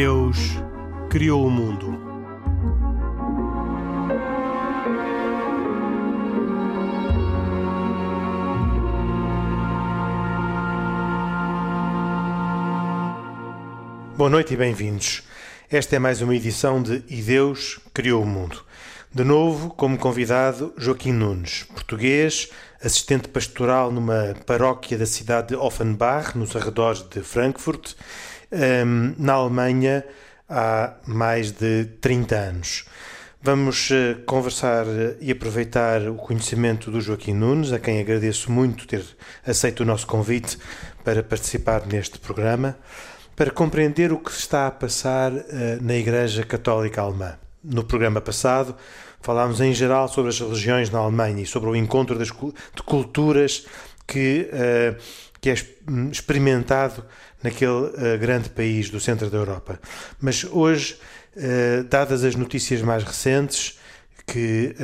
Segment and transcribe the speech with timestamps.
[0.00, 0.38] Deus
[1.10, 1.98] criou o mundo.
[14.16, 15.24] Boa noite e bem-vindos.
[15.68, 18.62] Esta é mais uma edição de E Deus Criou o Mundo.
[19.12, 26.38] De novo, como convidado, Joaquim Nunes, português, assistente pastoral numa paróquia da cidade de Offenbach,
[26.38, 27.94] nos arredores de Frankfurt,
[28.50, 30.04] ehm, na Alemanha,
[30.48, 32.84] há mais de 30 anos.
[33.40, 38.84] Vamos eh, conversar eh, e aproveitar o conhecimento do Joaquim Nunes, a quem agradeço muito
[38.84, 39.04] ter
[39.46, 40.58] aceito o nosso convite
[41.04, 42.76] para participar neste programa,
[43.36, 47.38] para compreender o que está a passar eh, na Igreja Católica Alemã.
[47.62, 48.74] No programa passado
[49.20, 53.66] falámos em geral sobre as religiões na Alemanha e sobre o encontro das, de culturas
[54.06, 54.48] que,
[55.40, 55.54] que é
[56.10, 57.04] experimentado
[57.42, 59.80] naquele uh, grande país do centro da Europa.
[60.20, 60.98] Mas hoje,
[61.36, 63.78] uh, dadas as notícias mais recentes,
[64.26, 64.74] que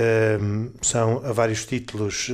[0.80, 2.30] são a vários títulos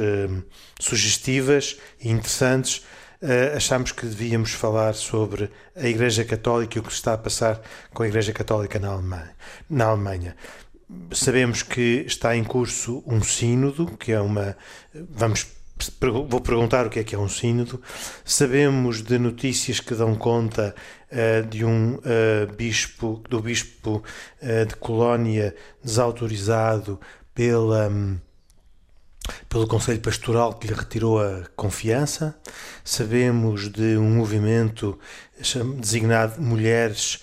[0.79, 2.85] sugestivas e interessantes,
[3.21, 7.61] uh, achamos que devíamos falar sobre a Igreja Católica e o que está a passar
[7.93, 9.35] com a Igreja Católica na Alemanha.
[9.69, 10.37] Na Alemanha.
[11.13, 14.57] Sabemos que está em curso um sínodo, que é uma.
[14.93, 15.47] Vamos
[16.29, 17.81] vou perguntar o que é que é um sínodo.
[18.25, 20.75] Sabemos de notícias que dão conta
[21.11, 24.03] uh, de um uh, bispo, do bispo
[24.43, 27.01] uh, de Colónia desautorizado
[27.35, 27.89] pela.
[27.89, 28.19] Um,
[29.49, 32.37] pelo Conselho Pastoral que lhe retirou a confiança.
[32.83, 34.99] Sabemos de um movimento
[35.79, 37.21] designado Mulheres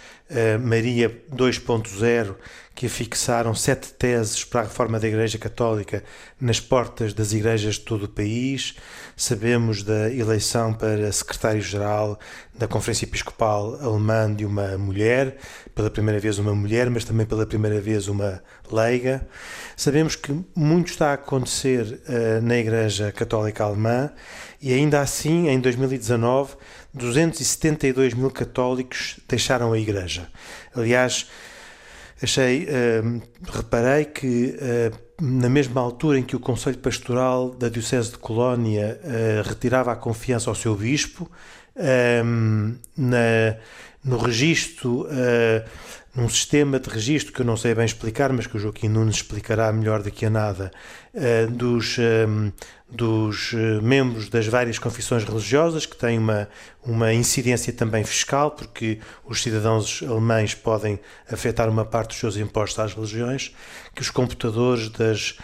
[0.62, 2.36] Maria 2.0
[2.78, 6.04] que afixaram sete teses para a reforma da Igreja Católica
[6.40, 8.76] nas portas das igrejas de todo o país.
[9.16, 12.20] Sabemos da eleição para secretário-geral
[12.54, 15.38] da Conferência Episcopal Alemã de uma mulher,
[15.74, 19.28] pela primeira vez uma mulher, mas também pela primeira vez uma leiga.
[19.76, 24.12] Sabemos que muito está a acontecer uh, na Igreja Católica Alemã
[24.62, 26.56] e ainda assim, em 2019,
[26.94, 30.30] 272 mil católicos deixaram a Igreja.
[30.76, 31.28] Aliás,
[32.22, 38.12] achei, uh, reparei que uh, na mesma altura em que o Conselho Pastoral da Diocese
[38.12, 41.30] de Colónia uh, retirava a confiança ao seu bispo,
[42.98, 43.56] na,
[44.04, 45.06] no registro
[46.18, 49.18] num sistema de registro que eu não sei bem explicar, mas que o Joaquim Nunes
[49.18, 50.72] explicará melhor daqui a nada,
[51.14, 52.52] uh, dos, ehm,
[52.90, 56.50] dos eh, membros das várias confissões religiosas, que tem uma,
[56.84, 62.80] uma incidência também fiscal, porque os cidadãos alemães podem afetar uma parte dos seus impostos
[62.80, 63.54] às religiões,
[63.94, 65.36] que os computadores das,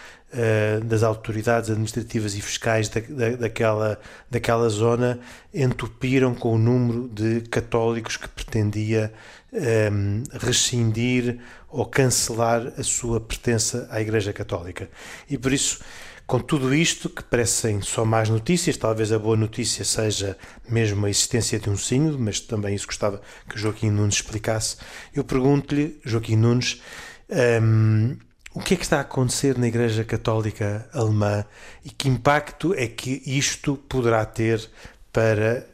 [0.86, 5.20] das autoridades administrativas e fiscais da, da, daquela, daquela zona
[5.52, 9.12] entupiram com o número de católicos que pretendia
[9.54, 11.38] um, ehm, rescindir
[11.68, 14.90] ou cancelar a sua pertença à Igreja Católica.
[15.30, 15.80] E por isso,
[16.26, 20.36] com tudo isto, que parecem só más notícias, talvez a boa notícia seja
[20.68, 24.76] mesmo a existência de um sínodo, mas também isso gostava que Joaquim Nunes explicasse.
[25.14, 26.82] Eu pergunto-lhe, Joaquim Nunes,
[27.30, 28.18] um, ehm,
[28.54, 31.44] o que é que está a acontecer na Igreja Católica Alemã
[31.84, 34.70] e que impacto é que isto poderá ter
[35.12, 35.66] para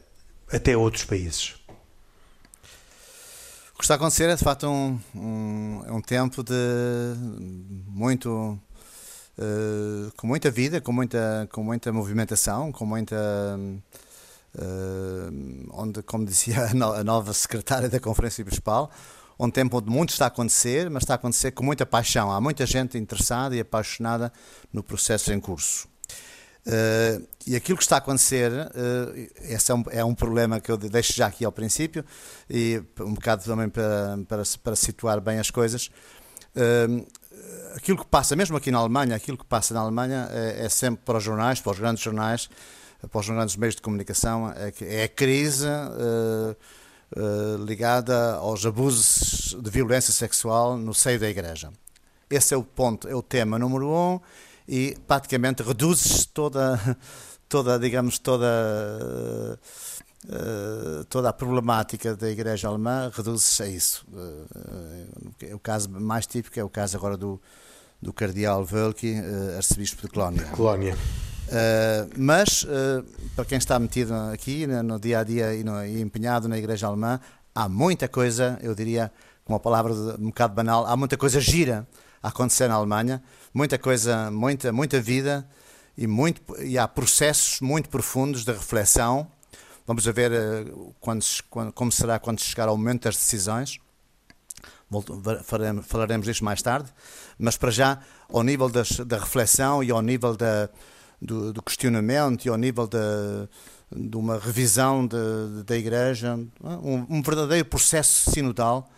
[0.50, 1.59] até outros países?
[3.80, 6.52] Que está a acontecer é de facto um, um, é um tempo de
[7.88, 8.58] muito
[9.38, 13.16] uh, com muita vida, com muita, com muita movimentação, com muita
[14.54, 18.91] uh, onde, como dizia a nova secretária da Conferência Episcopal,
[19.38, 22.30] um tempo onde muito está a acontecer, mas está a acontecer com muita paixão.
[22.30, 24.30] Há muita gente interessada e apaixonada
[24.70, 25.88] no processo em curso.
[26.66, 30.71] Uh, e aquilo que está a acontecer, uh, esse é um, é um, problema que
[30.71, 32.04] eu deixo já aqui ao princípio,
[32.48, 35.91] e um bocado também para, para, para situar bem as coisas.
[36.54, 37.07] Uh,
[37.74, 41.03] aquilo que passa, mesmo aqui na Alemanha, aquilo que passa na Alemanha é, é, sempre
[41.04, 42.51] para os jornais, para os grandes jornais,
[43.10, 45.66] para os grandes meios de comunicação, é, é a crise
[47.66, 51.72] ligada aos abusos de violência sexual no seio da Igreja.
[52.28, 54.21] Esse é o ponto, é o tema número um
[54.71, 56.78] e praticamente reduzes toda,
[57.49, 58.47] toda digamos, toda,
[60.27, 64.07] uh, toda a problemática da Igreja Alemã, reduzes a isso.
[64.13, 67.43] Uh, o caso mais típico é o caso agora do,
[68.01, 69.17] do Cardeal Völki,
[69.57, 70.45] arcebispo de Colónia.
[70.53, 70.97] Colónia.
[72.17, 72.65] Mas,
[73.34, 76.57] para quem está metido aqui no, no dia a dia e, no, e, empenhado na
[76.57, 77.19] Igreja Alemã,
[77.53, 79.11] há muita coisa, eu diria,
[79.45, 81.84] com uma palavra um bocado banal, há muita coisa gira
[82.22, 83.21] a acontecer na Alemanha,
[83.52, 85.47] muita coisa, muita, muita vida
[85.97, 89.30] e, muito, e há processos muito profundos de reflexão.
[89.86, 93.78] Vamos ver uh, quando, quando, como será quando chegar ao momento das decisões.
[95.84, 96.92] falaremos, disto mais tarde,
[97.38, 97.98] mas para já,
[98.28, 100.68] ao nível das, da reflexão e ao nível da,
[101.20, 107.64] do, do questionamento e ao nível de uma revisão de, da Igreja, um, um verdadeiro
[107.64, 108.88] processo sinodal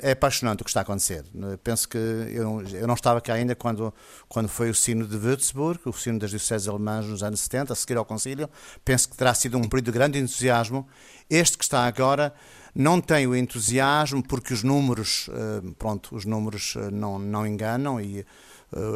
[0.00, 1.24] é apaixonante o que está a acontecer.
[1.62, 3.94] Penso que eu, eu não estava cá ainda quando,
[4.28, 7.76] quando foi o sino de Würzburg, o sino das dioceses alemãs nos anos 70, a
[7.76, 8.48] seguir ao concílio.
[8.84, 10.86] Penso que terá sido um período de grande entusiasmo.
[11.30, 12.34] Este que está agora
[12.74, 15.30] não tem o entusiasmo porque os números,
[15.78, 18.26] pronto, os números não, não enganam e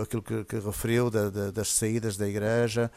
[0.02, 2.90] aquilo que, que referiu da, da, das saídas da igreja,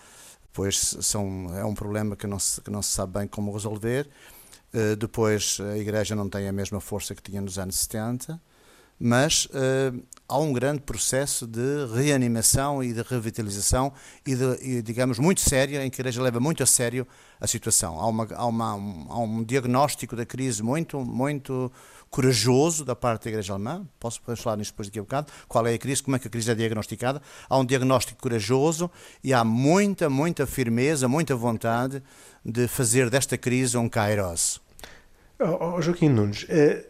[0.51, 4.09] pois são, é um problema que não, se, que não se sabe bem como resolver.
[4.73, 8.41] Uh, depois, a Igreja não tem a mesma força que tinha nos anos 70,
[9.03, 13.91] mas uh, há um grande processo de reanimação e de revitalização
[14.25, 17.07] e, de, e, digamos, muito sério, em que a Igreja leva muito a sério
[17.39, 18.00] a situação.
[18.00, 21.71] Há, uma, há, uma, um, há um diagnóstico da crise muito, muito
[22.11, 23.87] corajoso da parte da Igreja Alemã.
[23.97, 25.31] Posso falar nisso depois daqui a bocado.
[25.47, 27.21] Qual é a crise, como é que a crise é diagnosticada.
[27.49, 28.91] Há um diagnóstico corajoso
[29.23, 32.03] e há muita, muita firmeza, muita vontade
[32.45, 34.61] de fazer desta crise um kairos.
[35.39, 36.85] Oh, oh, Joaquim Nunes, eh,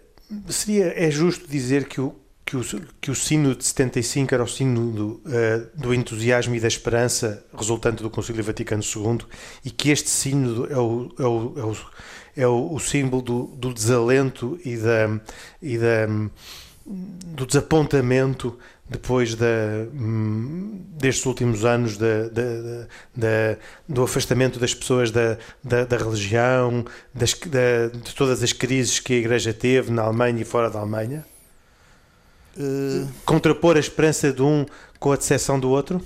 [0.50, 2.64] seria, é justo dizer que o, que o,
[3.00, 7.46] que o sino de 75 era o sino do, uh, do entusiasmo e da esperança
[7.58, 9.20] resultante do Concílio Vaticano II
[9.64, 11.78] e que este sino é o, é o, é o,
[12.36, 15.20] é o, o símbolo do, do, desalento e, da,
[15.62, 16.08] e da,
[16.86, 18.58] do desapontamento
[18.92, 19.46] depois da,
[21.00, 23.58] destes últimos anos da, da, da,
[23.88, 26.84] do afastamento das pessoas da, da, religião,
[27.14, 31.26] das, de todas as crises que a Igreja teve na Alemanha e fora da Alemanha?
[32.58, 33.08] Uh...
[33.24, 34.66] Contrapor a esperança de um
[35.00, 36.02] com a decepção do outro?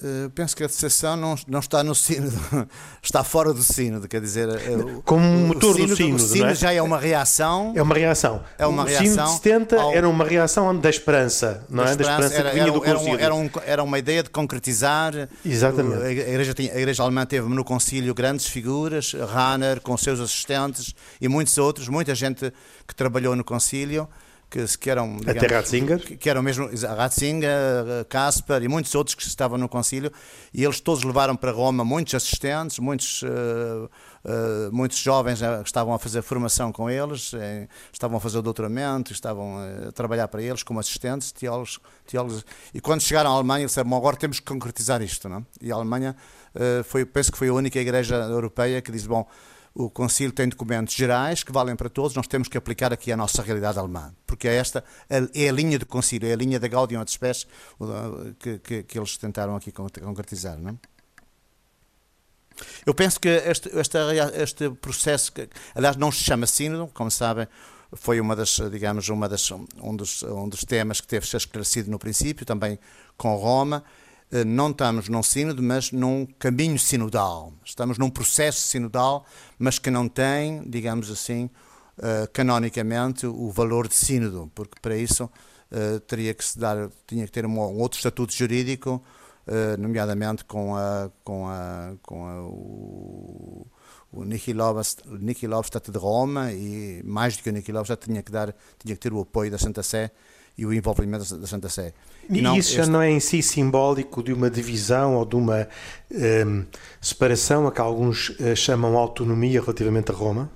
[0.00, 2.30] Uh, penso que a decepção não, não está no sino,
[3.02, 6.14] está fora do sino, quer dizer, uh, como um motor do sino.
[6.14, 6.54] O sino é?
[6.54, 7.72] já é uma reação.
[7.74, 8.44] É uma reação.
[8.56, 9.26] É uma o reação.
[9.26, 9.92] Sino de 70 ao...
[9.92, 11.92] era uma reação da esperança, não da é?
[11.92, 13.20] Esperança, da esperança era, que vinha era, do concílio.
[13.20, 15.28] Era, um, era, uma ideia de concretizar.
[15.44, 16.02] Exatamente.
[16.02, 20.94] A igreja, tinha, a igreja alemã teve no concílio grandes figuras, Rahner com seus assistentes
[21.20, 22.52] e muitos outros, muita gente
[22.86, 24.08] que trabalhou no concílio
[24.50, 29.14] que, que eram digamos, até Ratzinger que, que, eram mesmo Ratzinger, Casper e muitos outros
[29.14, 30.10] que estavam no concílio
[30.52, 33.90] e eles todos levaram para Roma muitos assistentes, muitos uh,
[34.24, 38.42] uh, muitos jovens que estavam a fazer formação com eles, eh, estavam a fazer o
[38.42, 43.66] doutoramento, estavam a trabalhar para eles como assistentes, teólogos, teólogos e quando chegaram à Alemanha
[43.66, 45.46] disseram agora temos que concretizar isto, não?
[45.60, 46.16] E a Alemanha
[46.54, 49.26] uh, foi, penso que foi a única igreja europeia que disse bom
[49.78, 53.16] o Concílio tem documentos gerais que valem para todos, nós temos que aplicar aqui a
[53.16, 56.66] nossa realidade alemã, porque é esta é a linha do Concílio, é a linha da
[56.66, 57.46] Gaudium et Spes
[58.40, 60.58] que, que, que, eles tentaram aqui concretizar.
[60.58, 60.74] Não é?
[62.84, 63.98] Eu penso que este, este,
[64.34, 67.46] este processo, que, aliás, não se chama sínodo, como sabem,
[67.92, 71.88] foi uma das, digamos, uma das, um, dos, um dos temas que teve ser esclarecido
[71.88, 72.80] no princípio, também
[73.16, 73.84] com Roma.
[74.30, 77.52] Eh, não estamos num sínodo, mas num caminho sinodal.
[77.64, 79.24] Estamos num processo sinodal,
[79.58, 81.48] mas que não tem, digamos assim,
[81.98, 87.24] uh, canonicamente, o valor de sínodo, porque para isso uh, teria que se dar, tinha
[87.24, 89.02] que ter um, outro estatuto jurídico,
[89.78, 93.66] nomeadamente com a, com a, com a, o,
[94.12, 98.54] o Niki Lovstadt de Roma e mais do que o Niki Lovstadt tinha que dar,
[98.78, 100.12] tinha que ter o apoio da Santa Sé
[100.58, 101.94] e o envolvimento da Santa Sé.
[102.28, 102.90] E não, isso já este...
[102.90, 105.68] não é em si simbólico de uma divisão ou de uma
[106.10, 106.66] um,
[107.00, 110.50] separação a que alguns uh, chamam autonomia relativamente a Roma?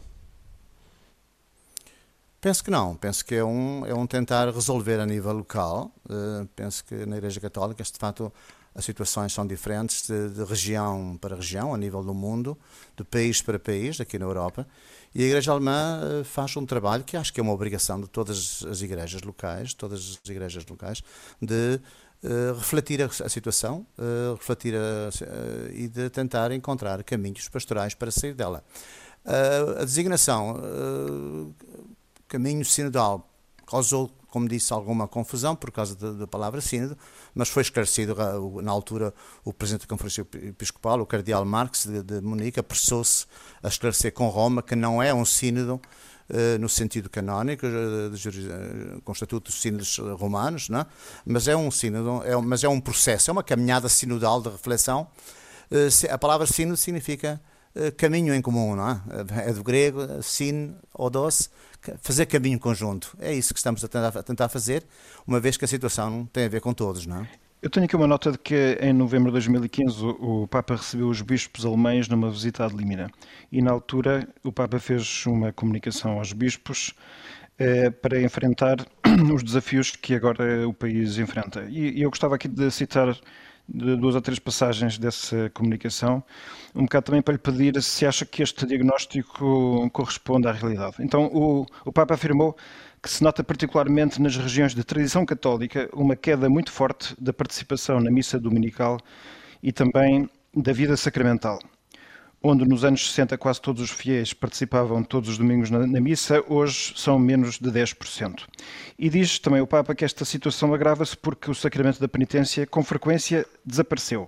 [2.41, 2.97] Penso que não.
[2.97, 5.93] Penso que é um, é um tentar resolver a nível local.
[6.05, 8.33] Uh, penso que na Igreja Católica, de facto,
[8.75, 12.57] as situações são diferentes de, de, região para região, a nível do mundo,
[12.97, 14.67] de país para país, aqui na Europa.
[15.15, 18.09] E a Igreja Alemã eh, faz um trabalho que acho que é uma obrigação de
[18.09, 21.03] todas as igrejas locais, todas as igrejas locais,
[21.41, 21.79] de
[22.25, 27.95] uh, refletir a, a situação, uh, refletir a, uh, e de tentar encontrar caminhos pastorais
[27.95, 28.65] para sair dela.
[29.79, 30.57] a designação
[32.27, 33.32] caminho sinodal
[33.73, 36.97] causou como disse, alguma confusão por causa da palavra sínodo,
[37.35, 38.17] mas foi esclarecido
[38.63, 39.13] na altura
[39.45, 43.27] o presidente da Conferência Episcopal, o cardeal Marx de, de Munique, apressou-se
[43.63, 45.75] a esclarecer com Roma que não é um sínodo
[46.31, 50.87] uh, no sentido canónico, de, uh, com o estatuto dos sínodos romanos, não é?
[51.27, 55.09] mas é um sínodo, é, mas é um processo, é uma caminhada sinodal de reflexão.
[56.11, 57.39] a palavra sínodo significa
[57.97, 59.01] caminho em comum, não é?
[59.49, 61.51] É do grego, sin, odos,
[62.01, 63.17] fazer caminho conjunto.
[63.19, 64.85] É isso que estamos a tentar fazer,
[65.27, 67.29] uma vez que a situação tem a ver com todos, não é?
[67.63, 71.23] Eu tenho aqui uma nota de que em novembro de 2015 o Papa recebeu os
[71.23, 73.09] bispos alemães numa visita à Limina
[73.53, 76.93] e na altura o Papa fez uma comunicação aos bispos
[78.01, 78.85] para enfrentar
[79.33, 81.65] os desafios que agora o país enfrenta.
[81.69, 83.17] E eu gostava aqui de citar
[83.69, 86.23] de duas ou três passagens dessa comunicação,
[86.75, 90.97] um bocado também para lhe pedir se acha que este diagnóstico corresponde à realidade.
[91.01, 92.57] Então, o, o Papa afirmou
[93.03, 98.01] que se nota particularmente nas regiões de tradição católica uma queda muito forte da participação
[98.01, 98.99] na missa dominical
[99.63, 101.59] e também da vida sacramental
[102.43, 106.43] onde nos anos 60 quase todos os fiéis participavam todos os domingos na, na, missa,
[106.49, 108.45] hoje são menos de 10%.
[108.99, 112.83] E diz também o Papa que esta situação agrava-se porque o sacramento da penitência, com
[112.83, 114.27] frequência, desapareceu.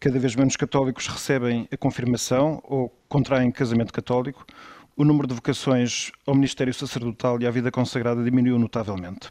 [0.00, 4.46] Cada vez menos católicos recebem a confirmação ou contraem casamento católico.
[4.96, 9.28] O número de vocações ao ministério sacerdotal e à vida consagrada diminuiu notavelmente.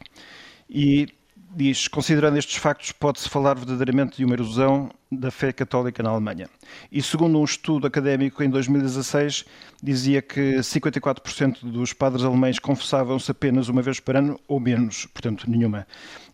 [0.68, 1.08] E
[1.54, 6.48] diz: considerando estes factos, pode-se falar verdadeiramente de uma erosão da fé católica na Alemanha.
[6.90, 9.44] E segundo um estudo académico em 2016,
[9.82, 15.48] dizia que 54% dos padres alemães confessavam-se apenas uma vez por ano ou menos, portanto,
[15.48, 15.86] nenhuma.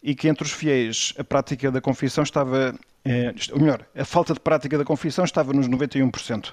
[0.02, 2.74] E que entre os fiéis a prática da confissão estava.
[3.04, 6.52] Eh, ou melhor, a falta de prática da confissão estava nos 91%.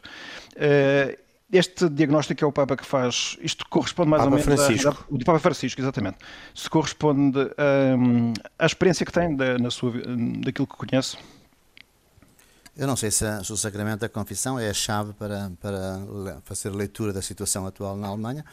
[0.56, 1.18] Eh,
[1.52, 3.36] este diagnóstico é o Papa que faz.
[3.42, 4.64] Isto corresponde mais Papa ou menos.
[4.64, 5.06] Francisco.
[5.10, 6.18] A, o Papa Francisco, exatamente.
[6.54, 9.92] Se corresponde um, à experiência que tem da, na sua,
[10.44, 11.18] daquilo que conhece.
[12.78, 16.70] Eu não sei se, se, o sacramento da confissão é a chave para, para fazer
[16.70, 18.46] leitura da situação atual na Alemanha.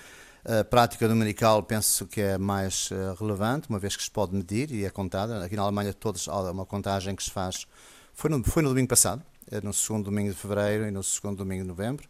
[0.44, 4.72] A prática dominical penso que é mais uh, relevante, uma vez que se pode medir
[4.72, 5.44] e é contada.
[5.44, 7.66] Aqui na Alemanha todos há uma contagem que se faz.
[8.14, 11.36] Foi no, foi no domingo passado, é no segundo domingo de fevereiro e no segundo
[11.36, 12.08] domingo de novembro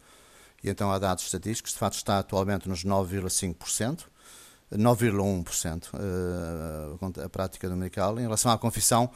[0.69, 4.05] então há dados estatísticos, de facto está atualmente nos 9,5%,
[4.71, 8.19] 9,1% eh, a prática dominical.
[8.19, 9.09] Em relação à confissão,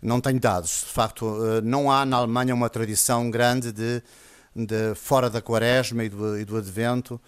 [0.00, 0.84] não tenho dados.
[0.86, 4.02] De facto, eh, não há na Alemanha uma tradição grande de,
[4.54, 7.20] de fora da quaresma e do, e do advento,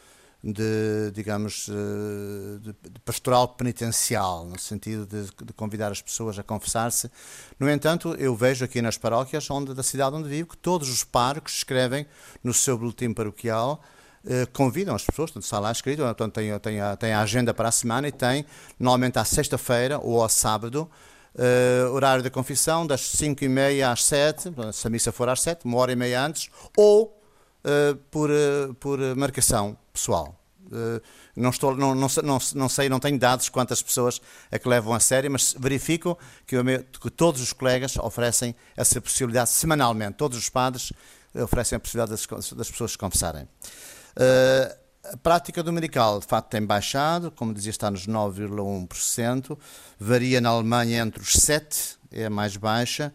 [0.53, 7.11] de, digamos, eh, de pastoral penitencial, no sentido de, de convidar as pessoas a confessar-se.
[7.59, 11.03] No entanto, eu vejo aqui nas paróquias onde, da cidade onde vivo que todos os
[11.03, 12.07] párocos escrevem
[12.45, 13.83] no seu boletim paroquial
[14.25, 17.53] eh, convidam as pessoas, portanto, está lá escrito, então tem, tem, a, tem a agenda
[17.53, 18.45] para a semana e tem,
[18.79, 20.91] normalmente à sexta-feira ou ao sábado,
[21.35, 25.41] uh, horário da confissão, das 5 e meia às 7, se a missa for às
[25.41, 27.21] 7, uma hora e meia antes, ou
[27.65, 30.39] uh, por, uh, por marcação pessoal.
[30.67, 31.01] Uh,
[31.37, 34.93] não, estou, não, não, não, não, sei, não tenho dados quantas pessoas é que levam
[34.93, 36.57] a sério, mas verifico que,
[37.01, 40.15] que todos os colegas oferecem essa possibilidade semanalmente.
[40.17, 40.93] Todos os padres
[41.35, 43.45] oferecem a possibilidade das, das pessoas se confessarem.
[43.45, 49.57] Uh, a prática dominical, de facto, tem baixado, como dizia, está nos 9,1%,
[50.01, 53.15] varia na Alemanha entre os 7%, é a mais baixa,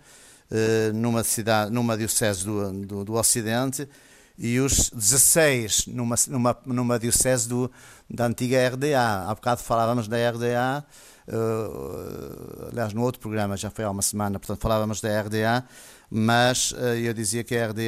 [0.50, 3.90] uh, numa, cidade, numa diocese do, do, do Ocidente,
[4.38, 7.72] e os 16 numa, numa, numa diocese do,
[8.10, 9.26] da antiga RDA.
[9.28, 10.86] Há bocado falávamos da RDA,
[11.28, 15.64] uh, eh, aliás, no outro programa, já foi há uma semana, portanto, falávamos da RDA,
[16.13, 17.82] mas uh, eu dizia que a RDA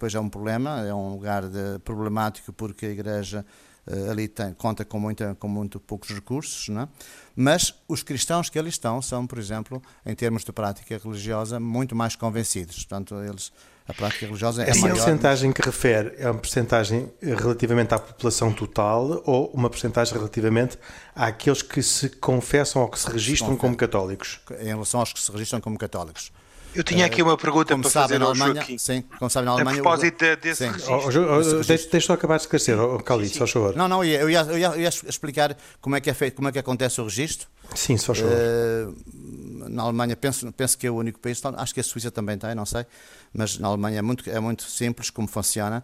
[0.00, 3.44] eh, é um problema, é um lugar de, problemático porque a Igreja
[3.88, 6.88] uh, ali tem, conta com, muita, com muito poucos recursos, não é?
[7.34, 11.96] mas os cristãos que ali estão são, por exemplo, em termos de prática religiosa, muito
[11.96, 12.76] mais convencidos.
[12.76, 13.52] Portanto, eles
[13.88, 14.94] a prática religiosa é Essa maior.
[14.94, 20.76] Essa porcentagem que refere é uma porcentagem relativamente à população total ou uma porcentagem relativamente
[21.14, 24.40] àqueles que se confessam ou que se registram como católicos?
[24.60, 26.32] Em relação aos que se registram como católicos.
[26.76, 28.78] Eu tinha aqui uma pergunta como para fazer ao Alemanha, Joaquim.
[28.78, 29.80] Sim, como sabe na Alemanha.
[29.80, 30.36] A propósito o...
[30.36, 30.70] desse sim.
[30.70, 30.94] registro.
[30.94, 33.74] Oh, oh, deixa só acabar de esclarecer, oh, Calito, só favor.
[33.74, 36.48] Não, não, eu ia, eu, ia, eu ia, explicar como é que é feito, como
[36.48, 37.48] é que acontece o registro.
[37.74, 38.32] Sim, só favor.
[38.32, 42.36] Uh, na Alemanha, penso, penso que é o único país, acho que a Suíça também
[42.36, 42.84] tem, não sei,
[43.32, 45.82] mas na Alemanha é muito, é muito simples como funciona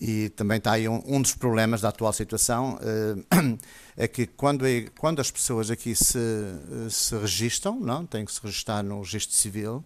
[0.00, 3.58] e também está aí um, um dos problemas da atual situação uh,
[3.96, 6.18] é que quando, é, quando as pessoas aqui se,
[6.88, 9.84] se registram, não, têm que se registrar no registro civil,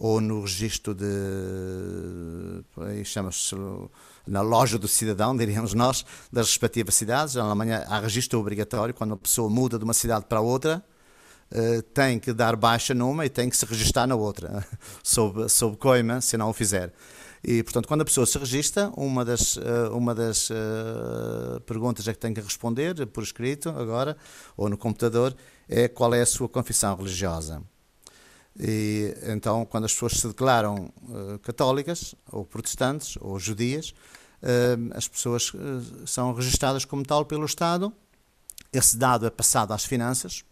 [0.00, 1.04] ou no registro de.
[2.78, 3.54] aí chama-se
[4.26, 7.34] na loja do cidadão, diríamos nós, das respectivas cidades.
[7.34, 10.82] Na Alemanha há registro obrigatório, quando a pessoa muda de uma cidade para outra,
[11.52, 14.66] uh, tem que dar baixa numa e tem que se registrar na outra,
[15.04, 16.94] sob, sob coima, se não o fizer.
[17.44, 22.14] E, portanto, quando a pessoa se registra, uma das, uh, uma das uh, perguntas é
[22.14, 24.16] que tem que responder por escrito agora,
[24.56, 25.36] ou no computador,
[25.68, 27.62] é qual é a sua confissão religiosa.
[28.58, 33.90] E então, quando as pessoas se declaram uh, católicas, ou protestantes, ou judias,
[34.42, 37.92] uh, as pessoas uh, são registadas como tal pelo Estado.
[38.72, 40.44] Esse dado é passado às finanças,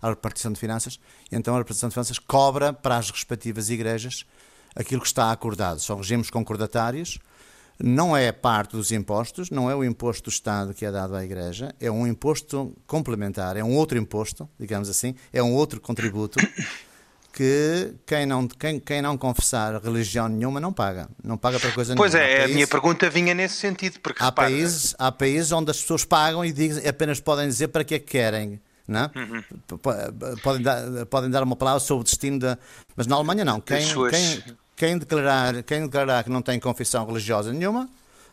[0.00, 1.00] à repartição de finanças,
[1.30, 4.26] e então a repartição de finanças cobra para as respectivas igrejas
[4.74, 5.80] aquilo que está acordado.
[5.80, 7.18] São regimes concordatários.
[7.78, 11.24] não é parte dos impostos, não é o imposto do Estado que é dado à
[11.24, 16.38] Igreja, é um imposto complementar, é um outro imposto, digamos assim, é um outro contributo
[17.36, 21.06] que quem não, quem, quem não confessar religião nenhuma não paga.
[21.22, 22.24] Não paga para coisa pois nenhuma.
[22.24, 24.00] Pois é, países, a minha pergunta vinha nesse sentido.
[24.00, 27.84] Porque, há, países, há países onde as pessoas pagam e dizem, apenas podem dizer para
[27.84, 28.58] que é que querem.
[28.88, 29.00] Não?
[29.00, 29.10] É?
[29.14, 29.78] Uhum.
[30.42, 32.56] Podem, dar, podem dar uma palavra sobre o destino da.
[32.96, 33.60] Mas na Alemanha não.
[33.60, 37.86] Quem, quem, quem, declarar, quem declarar que não tem confissão religiosa nenhuma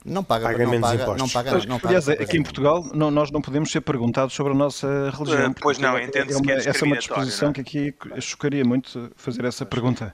[0.05, 1.17] não paga, paga não, paga, impostos.
[1.17, 1.87] não paga, não paga.
[1.87, 5.51] Aliás, aqui em Portugal não, nós não podemos ser perguntados sobre a nossa religião.
[5.51, 7.53] Uh, pois não, entende-se é que é Essa é uma disposição não?
[7.53, 10.13] que aqui chocaria muito fazer essa pergunta.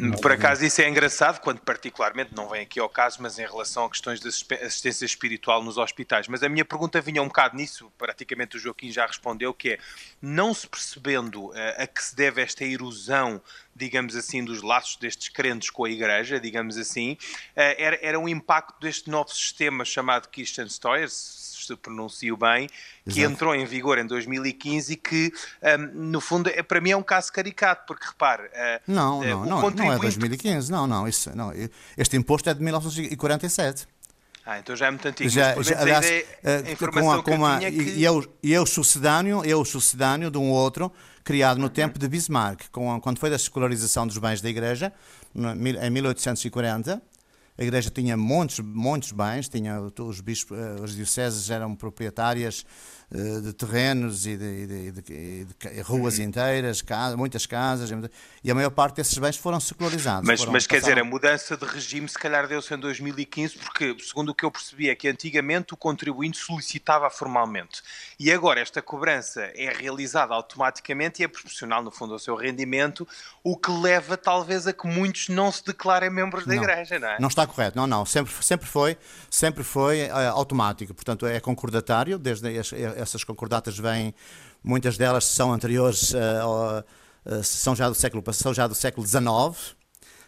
[0.00, 3.46] Um, por acaso isso é engraçado, quando particularmente, não vem aqui ao caso, mas em
[3.46, 6.26] relação a questões de assistência espiritual nos hospitais.
[6.26, 9.78] Mas a minha pergunta vinha um bocado nisso, praticamente o Joaquim já respondeu, que é,
[10.20, 13.40] não se percebendo uh, a que se deve esta erosão
[13.80, 17.16] digamos assim, dos laços destes crentes com a Igreja, digamos assim,
[17.56, 21.08] era, era um impacto deste novo sistema chamado Christian Steuer,
[21.70, 22.68] se pronuncio bem,
[23.08, 23.32] que Exato.
[23.32, 25.32] entrou em vigor em 2015 e que,
[25.62, 28.44] um, no fundo, é, para mim é um caso caricato, porque repare...
[28.44, 29.86] Uh, não, não, não, contribuinte...
[29.88, 31.52] não é 2015, não, não, isso, não,
[31.96, 33.86] este imposto é de 1947.
[34.44, 35.28] Ah, então já é muito antigo.
[35.28, 37.66] Já, já, aliás, a, ideia, a informação com a, com a, que...
[37.66, 40.90] E é o, e é o sucedâneo, é o sucedâneo de um outro
[41.24, 44.92] criado no tempo de Bismarck, com, quando foi da secularização dos bens da Igreja,
[45.34, 47.02] em 1840.
[47.58, 52.64] A Igreja tinha muitos, muitos bens, tinha os bispos, eh, as dioceses eram proprietárias
[53.12, 56.24] de terrenos e de, de, de, de ruas uhum.
[56.24, 56.82] inteiras,
[57.16, 57.90] muitas casas,
[58.44, 60.26] e a maior parte desses bens foram secularizados.
[60.26, 63.96] Mas, foram, mas quer dizer, a mudança de regime se calhar deu-se em 2015, porque,
[64.00, 67.82] segundo o que eu percebi, é que antigamente o contribuinte solicitava formalmente.
[68.18, 73.08] E agora esta cobrança é realizada automaticamente e é proporcional, no fundo, ao seu rendimento,
[73.42, 77.08] o que leva talvez a que muitos não se declarem membros da não, Igreja, não
[77.08, 77.16] é?
[77.18, 78.06] Não está correto, não, não.
[78.06, 78.96] Sempre, sempre foi,
[79.28, 80.94] sempre foi uh, automático.
[80.94, 82.48] Portanto, é concordatário, desde
[83.00, 84.14] essas concordatas vêm,
[84.62, 86.84] muitas delas são anteriores, uh,
[87.26, 89.76] uh, são já do século são já do século XIX,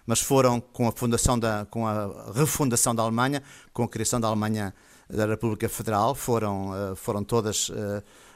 [0.07, 4.29] mas foram com a fundação da, com a refundação da Alemanha, com a criação da
[4.29, 4.75] Alemanha
[5.09, 7.71] da República Federal, foram, uh, foram todas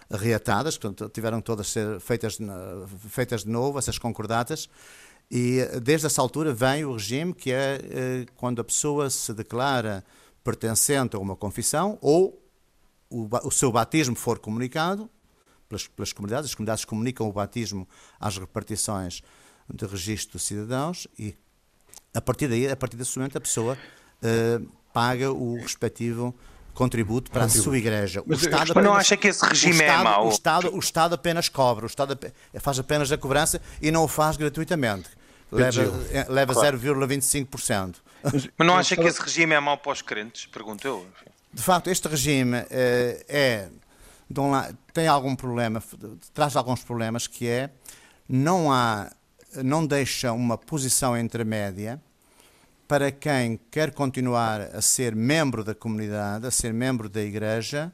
[0.08, 2.38] reatadas, portanto, tiveram todas ser feitas,
[3.08, 4.68] feitas de novo, essas concordatas,
[5.28, 10.04] e desde essa altura vem o regime que é quando a pessoa se declara
[10.44, 12.40] pertencente a uma confissão ou
[13.10, 15.10] o, o seu batismo for comunicado
[15.68, 17.88] pelas, pelas comunidades, as comunidades comunicam o batismo
[18.20, 19.22] às repartições
[19.72, 21.34] de registro de cidadãos e
[22.14, 26.34] a partir daí, a partir desse momento, a pessoa uh, paga o respectivo
[26.72, 27.68] contributo para contributo.
[27.68, 28.22] a sua igreja.
[28.26, 30.26] Mas o Estado apenas, não acha que esse regime é Estado, é mau?
[30.26, 32.18] O Estado, o Estado apenas cobra, o Estado
[32.60, 35.10] faz apenas a cobrança e não o faz gratuitamente.
[35.52, 36.78] Leva, eh, leva claro.
[36.78, 37.96] 0,25%.
[38.22, 40.46] Mas, mas não acha que esse regime é mau para os crentes?
[40.46, 41.06] Pergunto eu.
[41.56, 42.66] De facto, este regime uh,
[43.28, 43.70] é,
[44.36, 45.82] lado, tem algum problema,
[46.34, 47.70] traz alguns problemas, que é
[48.28, 49.10] não há,
[49.64, 51.98] não deixa uma posição intermédia
[52.86, 57.90] para quem quer continuar a ser membro da comunidade, a ser membro da igreja,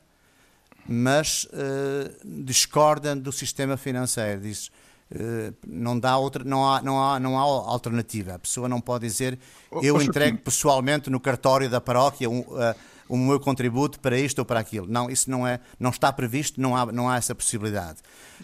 [0.85, 4.40] mas uh, discorda do sistema financeiro.
[4.40, 4.72] Diz,
[5.12, 8.35] uh, não, dá outra, não, há, não, há, não há alternativa.
[8.35, 9.38] A pessoa não pode dizer
[9.81, 12.75] eu entrego pessoalmente no cartório da paróquia um, uh,
[13.12, 14.87] o meu contributo para isto ou para aquilo.
[14.88, 17.98] Não, isso não, é, não está previsto, não há, não há essa possibilidade.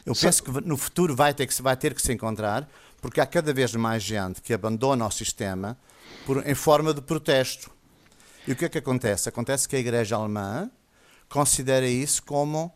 [0.04, 0.26] Eu Só...
[0.26, 2.68] penso que no futuro vai ter, que, vai ter que se encontrar,
[3.00, 5.78] porque há cada vez mais gente que abandona o sistema
[6.26, 7.70] por, em forma de protesto.
[8.46, 9.26] E o que é que acontece?
[9.26, 10.70] Acontece que a Igreja Alemã
[11.31, 12.70] considera isso como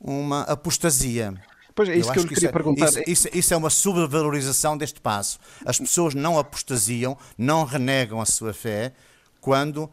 [0.00, 1.34] uma apostasia.
[1.74, 2.86] Pois é isso eu que eu queria isso é, perguntar.
[2.86, 5.38] Isso, isso, isso, é uma subvalorização deste passo.
[5.62, 8.94] As pessoas não apostasiam, não renegam a sua fé
[9.42, 9.90] quando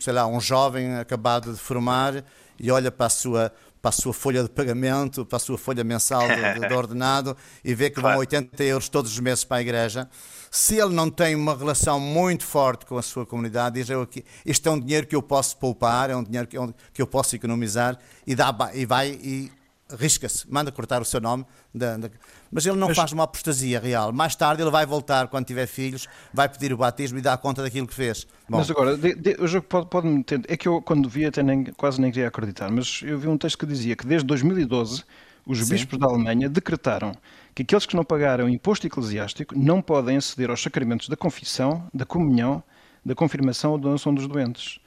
[0.00, 2.24] sei lá, um jovem acabado de formar
[2.58, 5.82] e olha para a sua para a sua folha de pagamento, para a sua folha
[5.82, 9.60] mensal de, de ordenado e vê que vão 80 euros todos os meses para a
[9.60, 10.08] igreja.
[10.52, 14.24] Se ele não tem uma relação muito forte com a sua comunidade, diz eu aqui,
[14.46, 17.08] isto é um dinheiro que eu posso poupar, é um dinheiro que eu, que eu
[17.08, 19.50] posso economizar e, dá, e vai e
[19.98, 22.10] risca-se, manda cortar o seu nome, da, da...
[22.50, 22.96] mas ele não mas...
[22.96, 24.12] faz uma apostasia real.
[24.12, 27.62] Mais tarde ele vai voltar, quando tiver filhos, vai pedir o batismo e dar conta
[27.62, 28.26] daquilo que fez.
[28.48, 28.58] Bom.
[28.58, 31.42] Mas agora, de, de, o jogo pode, pode me É que eu, quando vi, até
[31.42, 35.04] nem, quase nem queria acreditar, mas eu vi um texto que dizia que desde 2012
[35.46, 35.74] os Sim.
[35.74, 37.12] bispos da Alemanha decretaram
[37.54, 42.06] que aqueles que não pagaram imposto eclesiástico não podem aceder aos sacramentos da confissão, da
[42.06, 42.62] comunhão,
[43.04, 44.78] da confirmação ou da doação dos doentes.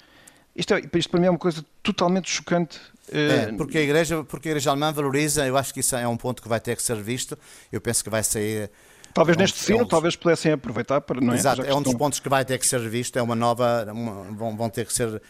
[0.56, 2.80] Isto, é, isto para mim é uma coisa totalmente chocante.
[3.12, 6.18] É, porque, a igreja, porque a Igreja Alemã valoriza, eu acho que isso é um
[6.18, 7.38] ponto que vai ter que ser visto.
[7.72, 8.70] Eu penso que vai sair
[9.16, 11.22] Talvez neste sino, é um talvez pudessem aproveitar para.
[11.22, 11.38] Não é?
[11.38, 13.88] Exato, é um dos pontos que vai ter que ser visto, é uma nova.
[13.90, 15.22] Uma, vão, vão ter que ser uh,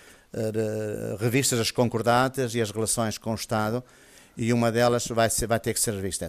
[1.20, 3.84] revistas as concordatas e as relações com o Estado,
[4.38, 6.28] e uma delas vai, ser, vai ter que ser revista.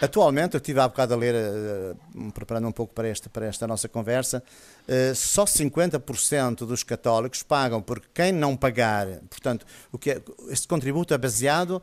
[0.00, 3.68] Atualmente, eu estive há bocado a ler, uh, preparando um pouco para esta, para esta
[3.68, 4.42] nossa conversa,
[4.88, 10.66] uh, só 50% dos católicos pagam, porque quem não pagar, portanto, o que é, este
[10.66, 11.80] contributo é baseado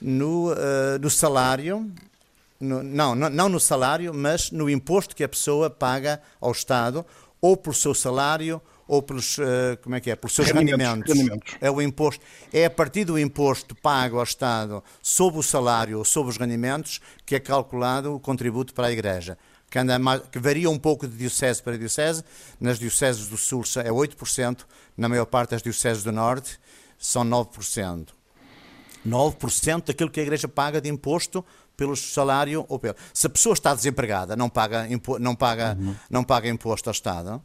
[0.00, 0.56] no, uh,
[1.00, 1.88] no salário,
[2.58, 7.06] no, não, não, não no salário, mas no imposto que a pessoa paga ao Estado,
[7.40, 11.14] ou pelo seu salário, ou pelos, uh, como é que é, pelos seus rendimentos.
[11.14, 11.54] rendimentos.
[11.60, 16.04] É o imposto, é a partir do imposto pago ao Estado sobre o salário ou
[16.04, 19.38] sobre os rendimentos que é calculado o contributo para a Igreja.
[19.70, 22.24] Que, anda mais, que varia um pouco de diocese para diocese.
[22.58, 26.58] Nas dioceses do Sul é 8%, na maior parte das dioceses do Norte
[26.98, 28.08] são 9%.
[29.06, 31.44] 9% daquilo que a Igreja paga de imposto
[31.76, 32.96] pelo salário ou pelo.
[33.14, 35.16] Se a pessoa está desempregada, não paga, impo...
[35.20, 35.94] não paga, uhum.
[36.10, 37.40] não paga imposto ao Estado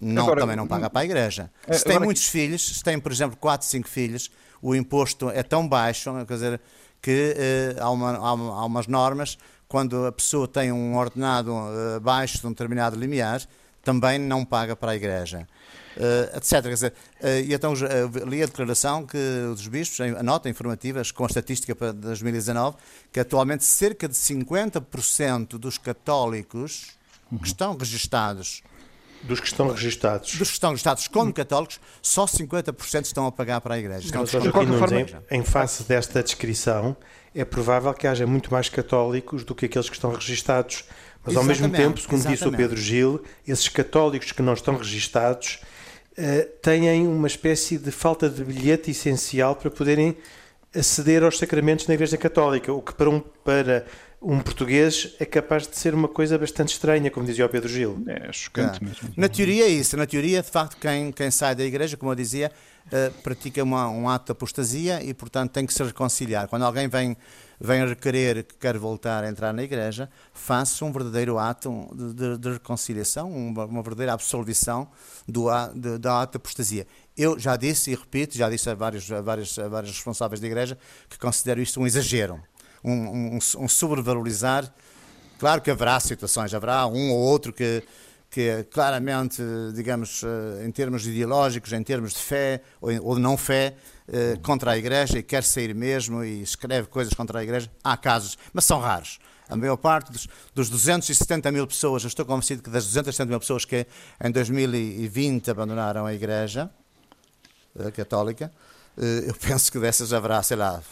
[0.00, 1.50] não, agora, também não paga para a igreja.
[1.66, 4.30] É, se tem muitos filhos, se tem, por exemplo, 4, 5 filhos,
[4.60, 6.60] o imposto é tão baixo, quer dizer,
[7.00, 7.34] que
[7.78, 12.40] uh, há, uma, há, há, umas normas, quando a pessoa tem um ordenado uh, baixo
[12.40, 13.42] de um determinado limiar,
[13.82, 15.46] também não paga para a igreja.
[15.96, 16.62] Uh, etc.
[16.62, 19.16] Quer dizer, uh, e então uh, li a declaração que
[19.50, 22.76] os bispos, a nota informativa com a estatística para 2019,
[23.10, 26.88] que atualmente cerca de 50% dos católicos
[27.32, 27.38] uhum.
[27.38, 28.62] que estão registados
[29.22, 30.36] dos que estão registados.
[30.36, 34.08] Dos que estão registados como católicos, só 50% estão a pagar para a Igreja.
[34.14, 36.96] Mas, Nunes, em, em face desta descrição,
[37.34, 40.84] é provável que haja muito mais católicos do que aqueles que estão registados.
[41.24, 42.38] Mas exatamente, ao mesmo tempo, segundo exatamente.
[42.38, 45.60] disse o Pedro Gil, esses católicos que não estão registados
[46.12, 50.16] uh, têm uma espécie de falta de bilhete essencial para poderem
[50.74, 53.86] aceder aos sacramentos na Igreja Católica, o que para um, para
[54.20, 58.02] um português é capaz de ser uma coisa bastante estranha, como dizia o Pedro Gil.
[58.06, 58.86] É chocante é.
[58.86, 59.10] mesmo.
[59.16, 59.96] Na teoria é isso.
[59.96, 62.50] Na teoria, de facto, quem, quem sai da igreja, como eu dizia,
[62.86, 66.48] uh, pratica uma, um ato de apostasia e, portanto, tem que se reconciliar.
[66.48, 67.16] Quando alguém vem,
[67.60, 72.38] vem requerer que quer voltar a entrar na igreja, faça um verdadeiro ato de, de,
[72.38, 74.88] de reconciliação, uma, uma, verdadeira absolvição
[75.28, 76.86] do, de, do ato de apostasia.
[77.16, 80.46] Eu já disse e repito, já disse a vários, a vários, a vários responsáveis da
[80.46, 82.42] igreja que considero isto um exagero
[82.82, 84.72] um, um, um sobrevalorizar.
[85.38, 87.82] Claro que haverá situações, haverá um ou outro que,
[88.30, 89.42] que claramente,
[89.74, 93.74] digamos, eh, em termos ideológicos, em termos de fé ou de não fé,
[94.08, 97.70] eh, contra a Igreja e quer sair mesmo e escreve coisas contra a Igreja.
[97.82, 99.18] Há casos, mas são raros.
[99.48, 103.40] A maior parte dos, dos 270 mil pessoas, eu estou convencido que das 270 mil
[103.40, 103.86] pessoas que
[104.22, 106.70] em 2020 abandonaram a Igreja
[107.78, 108.50] a eh, Católica,
[108.96, 110.82] eu penso que dessas haverá, sei lá,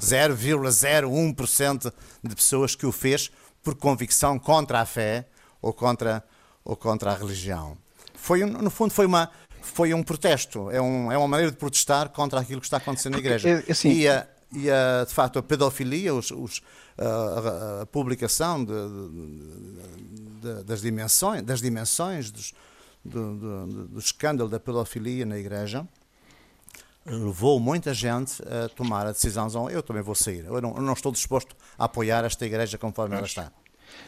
[0.00, 3.30] 0,01% de pessoas que o fez
[3.62, 5.26] por convicção contra a fé
[5.60, 6.22] ou contra,
[6.64, 7.76] ou contra a religião.
[8.14, 9.30] Foi, no fundo, foi uma,
[9.60, 13.14] foi um protesto, é, um, é uma maneira de protestar contra aquilo que está acontecendo
[13.14, 13.48] na igreja.
[13.48, 16.62] É, assim, e, a, e a, de facto a pedofilia, os, os,
[16.96, 22.54] a, a, publicação de, de, de, das dimensões, das dimensões dos,
[23.04, 25.86] do, do, do escândalo da pedofilia na igreja,
[27.06, 30.92] levou muita gente a tomar a decisão, eu também vou sair, eu não, eu não
[30.92, 33.52] estou disposto a apoiar esta igreja conforme ela está.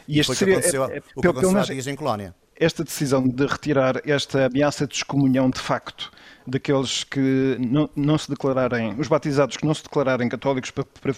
[0.07, 2.35] E este seria, aconteceu, é, é, o que aconteceu há dias em Colónia.
[2.55, 6.11] Esta decisão de retirar esta ameaça de excomunhão de facto
[6.49, 11.13] daqueles que não, não, se declararem, os batizados que não se declararem católicos para, para,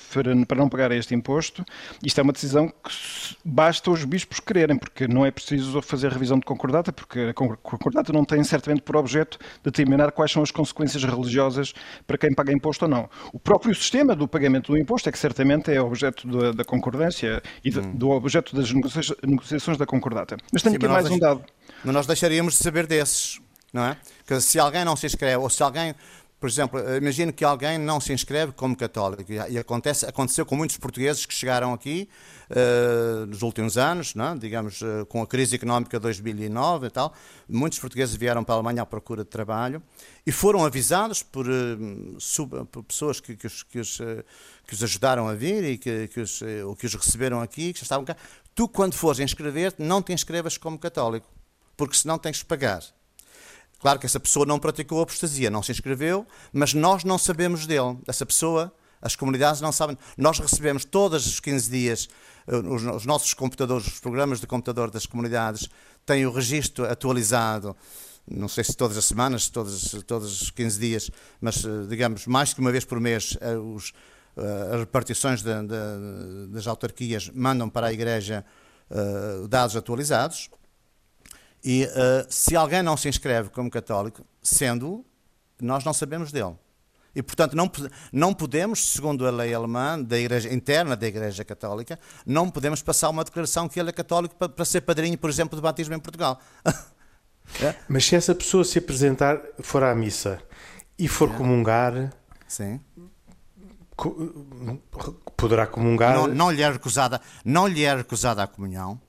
[0.45, 1.63] para, não pagar este imposto,
[2.03, 2.91] isto é uma decisão que
[3.43, 8.11] basta os bispos quererem, porque não é preciso fazer revisão de concordata, porque a concordata
[8.13, 11.73] não tem certamente por objeto determinar quais são as consequências religiosas
[12.05, 13.09] para quem paga imposto ou não.
[13.33, 17.41] O próprio sistema do pagamento do imposto é que certamente é objeto da, da concordância
[17.63, 17.95] e hum.
[17.95, 20.37] do objeto das negociações da concordata.
[20.51, 21.43] Mas tenho Sim, aqui mais um dado.
[21.83, 23.39] Mas nós deixaríamos de saber desses
[23.73, 23.97] não é?
[24.39, 25.95] Se alguém não se inscreve, ou se alguém,
[26.39, 30.77] por exemplo, imagino que alguém não se inscreve como católico, e acontece, aconteceu com muitos
[30.77, 32.07] portugueses que chegaram aqui
[32.49, 34.35] uh, nos últimos anos, não é?
[34.37, 37.13] digamos, uh, com a crise económica de 2009 e tal,
[37.47, 39.83] muitos portugueses vieram para a Alemanha à procura de trabalho
[40.25, 43.97] e foram avisados por, uh, sub, por pessoas que, que, os, que, os,
[44.67, 46.41] que, os, ajudaram a vir e que, que, os,
[46.79, 48.15] que os receberam aqui, que já estavam cá.
[48.55, 51.27] Tu, quando fores inscrever-te, não te inscrevas como católico,
[51.77, 52.83] porque senão tens que pagar.
[53.81, 57.97] Claro que essa pessoa não praticou apostasia, não se inscreveu, mas nós não sabemos dele.
[58.07, 59.97] Essa pessoa, as comunidades não sabem.
[60.15, 62.07] Nós recebemos todos os 15 dias
[62.47, 65.67] eh, os, os nossos computadores, os programas de computador das comunidades
[66.05, 67.75] têm o registro atualizado
[68.29, 72.53] não sei se todas as semanas, todos, todos os 15 dias, mas eh, digamos mais
[72.53, 73.93] que uma vez por mês, eh, os,
[74.71, 78.45] as repartições de, de, das autarquias mandam para a Igreja
[79.49, 80.49] dados atualizados.
[81.63, 85.05] E uh, se alguém não se inscreve como católico, sendo,
[85.61, 86.55] nós não sabemos dele.
[87.13, 87.69] E, portanto, não,
[88.11, 93.09] não podemos, segundo a lei alemã, da igreja, interna da Igreja Católica, não podemos passar
[93.09, 95.99] uma declaração que ele é católico para, para ser padrinho, por exemplo, de batismo em
[95.99, 96.39] Portugal.
[97.61, 97.75] é?
[97.87, 100.41] Mas se essa pessoa se apresentar, for à missa
[100.97, 101.33] e for é.
[101.33, 102.13] comungar,
[102.47, 102.79] Sim.
[105.35, 106.15] poderá comungar.
[106.15, 108.99] Não, não, lhe é recusada, não lhe é recusada a comunhão.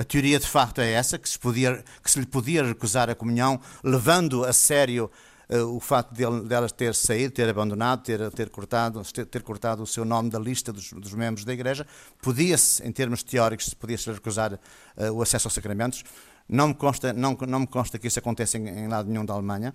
[0.00, 3.14] A teoria de facto é essa, que se, podia, que se lhe podia recusar a
[3.14, 5.10] comunhão, levando a sério
[5.50, 9.82] uh, o facto de, dela ter saído, ter abandonado, ter, ter, cortado, ter, ter cortado
[9.82, 11.86] o seu nome da lista dos, dos membros da Igreja,
[12.22, 16.02] podia-se, em termos teóricos, podia-se recusar uh, o acesso aos sacramentos.
[16.48, 19.34] Não me consta, não, não me consta que isso aconteça em, em lado nenhum da
[19.34, 19.74] Alemanha.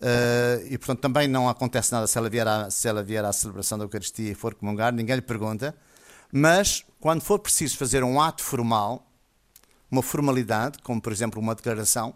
[0.00, 3.32] Uh, e, portanto, também não acontece nada se ela, vier à, se ela vier à
[3.32, 5.76] celebração da Eucaristia e for comungar, ninguém lhe pergunta.
[6.32, 9.06] Mas, quando for preciso fazer um ato formal,
[9.90, 12.14] uma formalidade, como por exemplo uma declaração,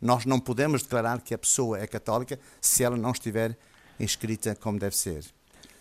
[0.00, 3.56] nós não podemos declarar que a pessoa é católica se ela não estiver
[3.98, 5.24] inscrita como deve ser.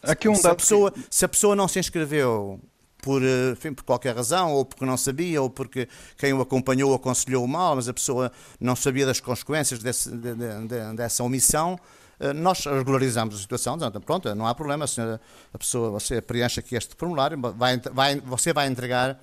[0.03, 1.03] Aqui um se, a pessoa, que...
[1.09, 2.59] se a pessoa não se inscreveu
[3.01, 6.93] por, eh, enfim, por qualquer razão, ou porque não sabia, ou porque quem o acompanhou
[6.93, 11.79] aconselhou mal, mas a pessoa não sabia das consequências desse, de, de, de, dessa omissão,
[12.19, 15.19] eh, nós regularizamos a situação, dizendo, pronto, não há problema, a, senhora,
[15.53, 19.19] a pessoa, você preenche aqui este formulário, vai, vai, você vai entregar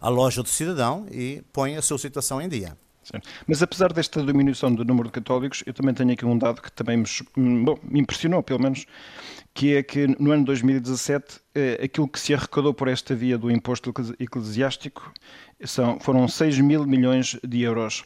[0.00, 2.76] à loja do cidadão e põe a sua situação em dia.
[3.46, 6.70] Mas apesar desta diminuição do número de católicos, eu também tenho aqui um dado que
[6.70, 7.04] também me,
[7.36, 8.84] hum, bom, me impressionou, pelo menos,
[9.54, 13.50] que é que no ano 2017 eh, aquilo que se arrecadou por esta via do
[13.50, 15.12] imposto eclesiástico
[15.64, 18.04] são, foram 6 mil milhões de euros.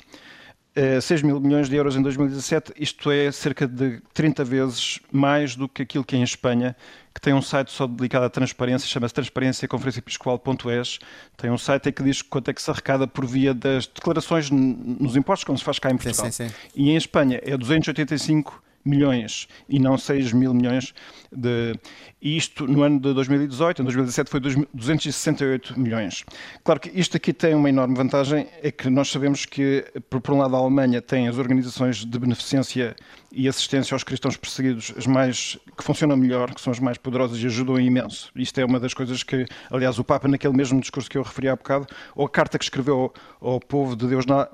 [0.75, 5.55] 6 eh, mil milhões de euros em 2017, isto é cerca de 30 vezes mais
[5.55, 6.75] do que aquilo que é em Espanha,
[7.15, 10.99] que tem um site só dedicado à transparência, chama-se transparênciaconferenciaepiscopal.es.
[11.37, 14.51] Tem um site em que diz quanto é que se arrecada por via das declarações
[14.51, 16.25] nos impostos, como se faz cá em Portugal.
[16.27, 16.55] Sim, sim, sim.
[16.75, 20.95] E em Espanha é 285 milhões e não 6 mil milhões
[21.31, 21.75] de
[22.21, 26.25] isto no ano de 2018, em 2017 foi 268 milhões.
[26.63, 30.39] Claro que isto aqui tem uma enorme vantagem, é que nós sabemos que, por um
[30.39, 32.95] lado, a Alemanha tem as organizações de beneficência
[33.33, 37.39] e assistência aos cristãos perseguidos as mais que funcionam melhor, que são as mais poderosas
[37.39, 38.31] e ajudam imenso.
[38.37, 41.49] Isto é uma das coisas que, aliás, o Papa, naquele mesmo discurso que eu referi
[41.49, 44.49] há bocado, ou a carta que escreveu ao, ao povo de Deus, na,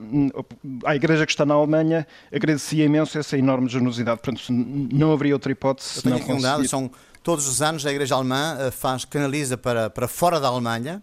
[0.85, 4.21] à igreja que está na Alemanha, agradecia imenso essa enorme generosidade.
[4.21, 5.99] Portanto, não haveria outra hipótese.
[5.99, 6.91] Eu tenho não um são
[7.23, 11.03] todos os anos a Igreja Alemã eh, faz, canaliza para, para fora da Alemanha,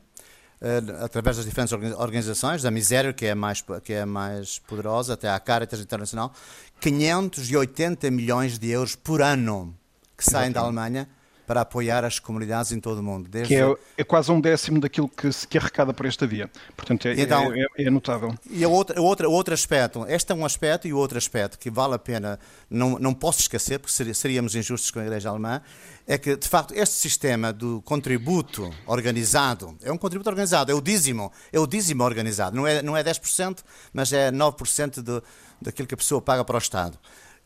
[1.02, 5.40] através das diferentes organizações, da Miséria, que é mais, que é mais poderosa, até à
[5.40, 6.34] Caritas Internacional,
[6.80, 9.76] 580 milhões de euros por ano
[10.18, 11.08] que saem da Alemanha
[11.46, 13.30] para apoiar as comunidades em todo o mundo.
[13.30, 13.54] Desde...
[13.54, 16.50] Que é, é, quase um décimo daquilo que se que arrecada por esta via.
[16.76, 18.34] Portanto, é, então, é, é, é notável.
[18.50, 22.98] E outro, aspecto, este é um aspecto e outro aspecto que vale a pena, não,
[23.00, 25.62] não posso esquecer, porque seríamos injustos com a Igreja Alemã,
[26.08, 30.82] é que, de facto, este sistema do contributo organizado, é um contributo organizado, é o
[30.82, 33.60] dízimo, é o dízimo organizado, não é, não é 10%,
[33.92, 35.24] mas é 9% do,
[35.62, 36.98] daquilo que a pessoa paga para o Estado.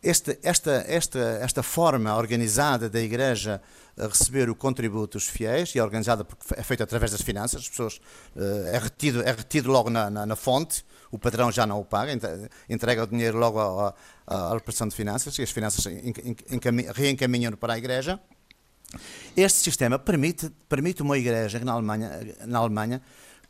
[0.02, 3.62] Esta, esta, esta forma organizada da Igreja
[3.98, 7.64] a receber o contributo dos fiéis, e é organizada porque é feita através das finanças,
[7.64, 8.00] as pessoas,
[8.34, 11.86] eh, é, retido, é retido logo na, na, na fonte, o padrão já não o
[11.86, 12.14] paga,
[12.70, 13.94] entrega o dinheiro logo à,
[14.26, 15.84] à de finanças, e as finanças
[16.96, 18.18] reencaminham para a Igreja.
[19.36, 23.02] Este sistema permite, permite uma igreja na Alemanha, na Alemanha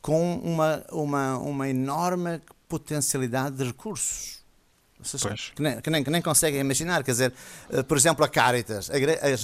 [0.02, 4.39] com uma, uma, uma enorme potencialidade de recursos
[5.56, 7.04] que nem, que, nem, que nem conseguem imaginar.
[7.04, 7.34] Quer dizer,
[7.72, 8.90] eh, por exemplo, a Caritas.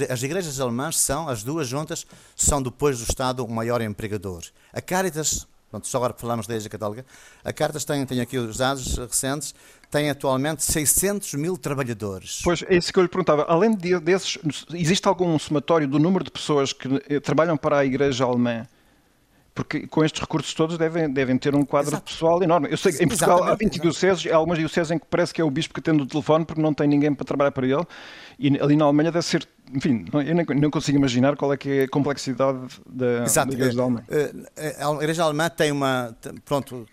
[0.09, 4.43] As igrejas alemãs são, as duas juntas, são depois do Estado o maior empregador.
[4.73, 7.05] A Caritas, pronto, só agora falamos da Igreja Católica,
[7.43, 9.55] a Caritas tem, tem aqui os dados recentes,
[9.89, 12.41] tem atualmente 600 mil trabalhadores.
[12.43, 13.43] Pois, é isso que eu lhe perguntava.
[13.43, 14.37] Além desses,
[14.73, 18.67] existe algum somatório do número de pessoas que eh, trabalham para a Igreja Alemã
[19.55, 22.11] porque com estes recursos todos devem, devem ter um quadro Exato.
[22.11, 22.67] pessoal enorme.
[22.69, 23.63] Eu sei que em Portugal Exatamente.
[23.63, 26.03] há 20 dioceses, há algumas dioceses em que parece que é o bispo que atende
[26.03, 27.85] o telefone porque não tem ninguém para trabalhar para ele,
[28.37, 31.69] e ali na Alemanha deve ser, enfim, eu nem, não consigo imaginar qual é que
[31.69, 34.03] é a complexidade da, da Igreja Alemã.
[34.09, 36.13] Eh, eh, a Igreja Alemã tem uma,
[36.43, 36.85] pronto,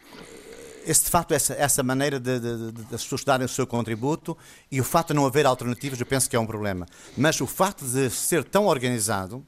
[0.86, 4.38] esse, de facto, essa, essa maneira de, de, de, as pessoas darem o seu contributo
[4.70, 6.86] e o facto de não haver alternativas, eu penso que é um problema.
[7.16, 9.44] Mas o facto de ser tão organizado,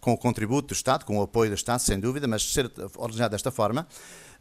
[0.00, 3.32] com o contributo do Estado, com o apoio do Estado, sem dúvida, mas ser organizado
[3.32, 3.86] desta forma.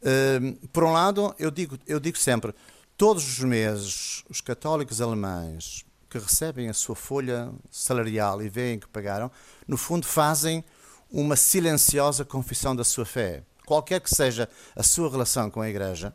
[0.02, 2.54] Uh, por um lado, eu digo, eu digo sempre,
[2.98, 8.88] todos os meses, os católicos alemães que recebem a sua folha salarial e veem que
[8.88, 9.32] pagaram,
[9.68, 10.64] no fundo fazem
[11.12, 13.44] uma silenciosa confissão da sua fé.
[13.66, 16.14] qualquer que seja a sua relação com a igreja,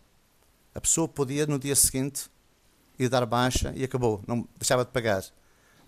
[0.74, 2.30] a pessoa podia no dia seguinte
[2.98, 5.24] ir dar baixa e acabou, não deixava de pagar.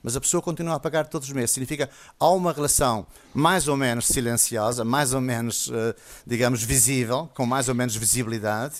[0.03, 1.53] Mas a pessoa continua a pagar todos os meses.
[1.53, 1.89] Significa
[2.19, 5.95] há uma relação mais ou menos silenciosa, mais ou menos, eh,
[6.27, 8.77] digamos, visível, com mais ou menos visibilidade,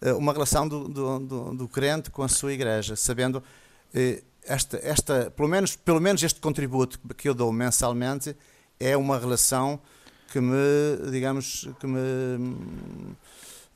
[0.00, 3.42] eh, uma relação do, do, do, do crente com a sua igreja, sabendo
[3.94, 8.36] eh, esta, esta, pelo, menos, pelo menos este contributo que eu dou mensalmente
[8.78, 9.80] é uma relação
[10.30, 13.16] que me, digamos, que me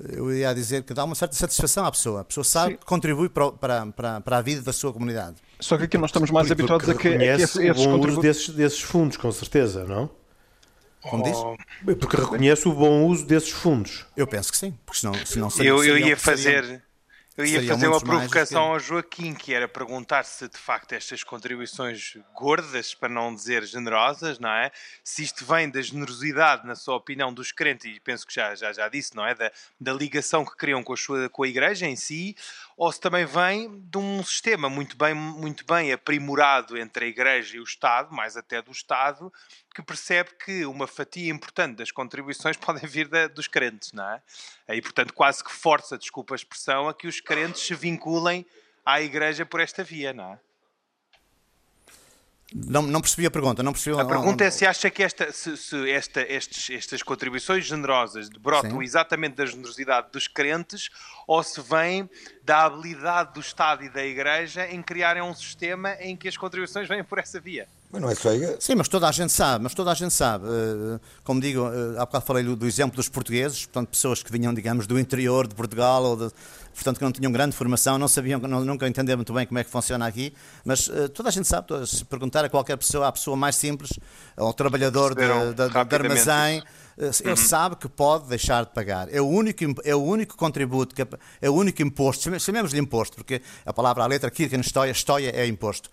[0.09, 2.23] eu ia dizer que dá uma certa satisfação à pessoa.
[2.23, 2.79] A pessoa sabe Sim.
[2.79, 5.37] que contribui para, para, para, a vida da sua comunidade.
[5.63, 7.89] Só que aqui nós estamos mais Porque habituados a que, a que esses, esses o
[7.89, 10.11] bom uso desses, desses fundos, com certeza, não?
[11.01, 11.37] Como diz?
[11.37, 11.57] Oh.
[11.97, 14.07] Porque reconhece o bom uso desses fundos.
[14.17, 16.83] Eu penso que sim, porque senão, senão seria, eu, eu ia fazer.
[17.35, 22.19] Eu ia fazer uma provocação ao Joaquim, que era perguntar se de facto estas contribuições
[22.35, 24.71] gordas, para não dizer generosas, não é?
[25.03, 28.71] Se isto vem da generosidade, na sua opinião, dos crentes, e penso que já, já,
[28.75, 29.35] já disse, não é?
[29.35, 32.37] Da, da ligação que criam com a, sua, com a igreja em si,
[32.77, 37.57] ou se também vem de um sistema muito bem, muito bem aprimorado entre a igreja
[37.57, 39.33] e o Estado, mais até do Estado,
[39.75, 44.23] que percebe que uma fatia importante das contribuições podem vir da, dos crentes, não é?
[44.69, 48.47] E, portanto, quase que força, desculpa a expressão, a que os crentes se vinculem
[48.85, 50.41] à igreja por esta via, não é?
[52.55, 53.63] Não, não percebi a pergunta.
[53.63, 53.99] Não percebi...
[53.99, 58.79] A pergunta é se acha que esta, se, se esta, estes, estas contribuições generosas brotam
[58.79, 58.83] Sim.
[58.83, 60.91] exatamente da generosidade dos crentes
[61.27, 62.09] ou se vêm
[62.45, 66.89] da habilidade do Estado e da Igreja em criarem um sistema em que as contribuições
[66.89, 67.69] vêm por essa via.
[67.93, 70.47] Mas não é só Sim, mas toda a gente sabe, mas toda a gente sabe.
[70.47, 74.55] Eh, como digo, eh, há bocado falei do exemplo dos portugueses, portanto, pessoas que vinham,
[74.55, 76.33] digamos, do interior de Portugal, ou de,
[76.75, 79.65] portanto, que não tinham grande formação, não sabiam, não, nunca entenderam muito bem como é
[79.65, 80.33] que funciona aqui,
[80.65, 83.91] mas uh, toda a gente sabe, se perguntar a qualquer pessoa, à pessoa mais simples,
[84.39, 86.63] ao trabalhador de, de, de armazém,
[86.97, 87.37] ele uhum.
[87.37, 89.13] sabe que pode deixar de pagar.
[89.13, 90.95] É o único, é o único contributo,
[91.43, 95.47] é o único imposto, chamemos de imposto, porque a palavra, a letra Kirchensteuer, Steuer é
[95.47, 95.91] imposto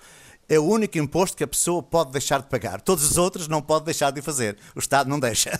[0.49, 2.81] é o único imposto que a pessoa pode deixar de pagar.
[2.81, 4.57] Todos os outros não pode deixar de fazer.
[4.75, 5.59] O Estado não deixa.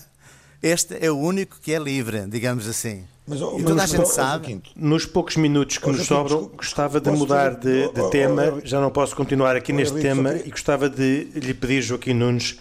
[0.62, 3.06] Este é o único que é livre, digamos assim.
[3.26, 4.62] Mas, oh, e toda mas, a gente oh, sabe.
[4.76, 8.60] Nos poucos minutos que oh, nos sobram, gostava de mudar de, de oh, tema.
[8.66, 12.60] Já não posso continuar aqui neste tema e gostava de lhe pedir, Joaquim Nunes,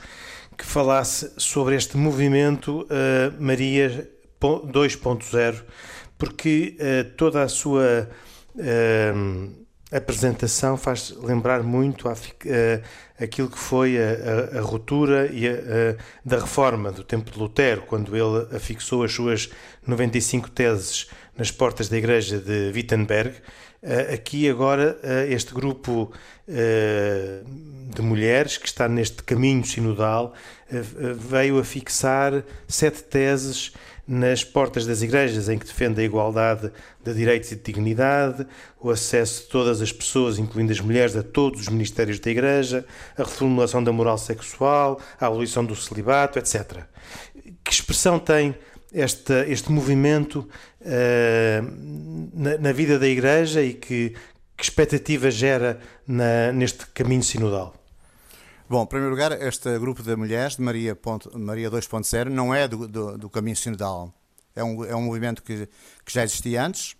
[0.57, 2.87] que falasse sobre este movimento uh,
[3.43, 4.09] Maria
[4.41, 5.63] 2.0,
[6.17, 8.09] porque uh, toda a sua.
[8.55, 15.47] Uh, apresentação faz lembrar muito a, a, aquilo que foi a, a ruptura e
[16.25, 19.51] da reforma do tempo de Lutero, quando ele afixou as suas
[19.87, 23.35] 95 teses nas portas da igreja de Wittenberg.
[24.13, 24.99] Aqui agora
[25.29, 26.13] este grupo
[27.95, 30.35] de mulheres que está neste caminho sinodal
[30.69, 33.73] veio a fixar sete teses
[34.09, 36.73] nas portas das igrejas, em que defende a igualdade
[37.05, 38.47] de direitos e de dignidade,
[38.81, 42.87] o acesso de todas as pessoas, incluindo as mulheres, a todos os ministérios da igreja,
[43.19, 46.85] a reformulação da moral sexual, a abolição do celibato, etc.
[47.63, 48.55] Que expressão tem
[48.93, 50.49] este, movimento
[50.81, 54.15] uh, na, na, vida da igreja e que,
[54.57, 57.78] que expectativa gera na, neste caminho sinodal?
[58.71, 60.95] Bom, em primeiro lugar, este grupo de mulheres, de Maria,
[61.35, 64.13] Maria 2.0, não é do, do, do, caminho sinodal.
[64.55, 65.67] É um, é um movimento que,
[66.05, 66.93] que já existia antes,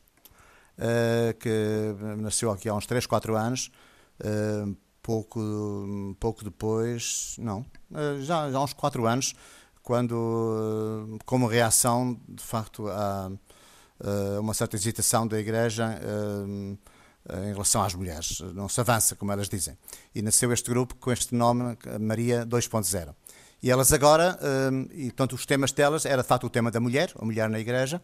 [0.79, 3.71] uh, que nasceu aqui há uns 3, 4 anos.
[4.19, 9.35] Uh, pouco, pouco depois, não, uh, já, já há uns 4 anos,
[9.83, 13.31] quando, como reação, de facto, a,
[14.41, 15.99] uma certa hesitação da Igreja
[17.45, 18.41] em relação às mulheres.
[18.55, 19.77] Não se avança, como elas dizem.
[20.15, 23.15] E nasceu este grupo com este nome, Maria 2.0.
[23.63, 24.39] E elas agora,
[24.73, 27.49] hum, e portanto os temas delas era de facto o tema da mulher, a mulher
[27.49, 28.01] na igreja.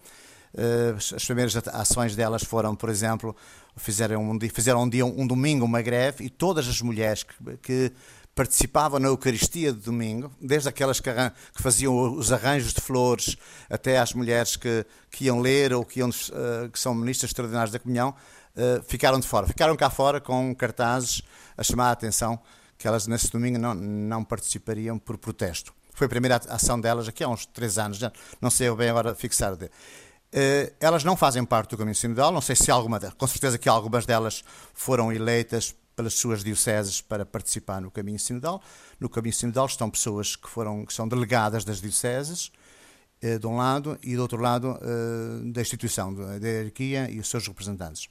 [0.57, 3.37] Hum, as primeiras ações delas foram, por exemplo,
[3.77, 7.57] fizeram um dia, fizeram um, dia, um domingo uma greve e todas as mulheres que,
[7.59, 7.93] que
[8.35, 11.09] participavam na Eucaristia de domingo, desde aquelas que,
[11.55, 13.37] que, faziam os arranjos de flores
[13.71, 17.79] até às mulheres que, que iam ler ou que, iam, que são ministras extraordinárias da
[17.79, 18.13] comunhão,
[18.57, 19.47] uh, ficaram de fora.
[19.47, 21.23] Ficaram cá fora com cartazes
[21.57, 22.41] a chamar a atenção
[22.77, 25.73] que elas nesse domingo não, não participariam por protesto.
[25.93, 28.01] Foi a primeira ação delas aqui há uns três anos,
[28.41, 29.57] não sei bem agora fixar.
[29.57, 29.67] De.
[29.67, 33.69] Uh, elas não fazem parte do caminho sinodal, não sei se alguma, com certeza que
[33.69, 34.43] algumas delas
[34.73, 38.61] foram eleitas pelas suas dioceses para participar no caminho sinodal.
[38.99, 42.51] No caminho sinodal estão pessoas que foram que são delegadas das dioceses,
[43.23, 44.77] uh, de um lado, e do outro lado
[45.53, 48.09] da instituição, da hierarquia e os seus representantes.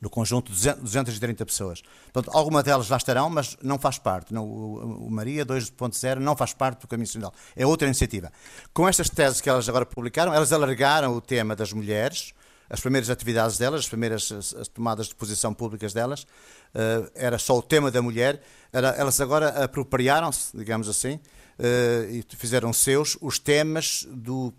[0.00, 1.82] No conjunto, 230 pessoas.
[2.12, 4.32] Portanto, algumas delas lá estarão, mas não faz parte.
[4.32, 7.34] Não, o, Maria 2.0 não faz parte do Caminho Sinodal.
[7.56, 8.32] É outra iniciativa.
[8.72, 12.32] Com estas teses que elas agora publicaram, elas alargaram o tema das mulheres,
[12.70, 17.58] as primeiras atividades delas, as primeiras as tomadas de posição públicas delas, uh, era só
[17.58, 18.40] o tema da mulher.
[18.72, 24.52] Era, elas agora apropriaram-se, digamos assim, uh, e fizeram seus os temas do,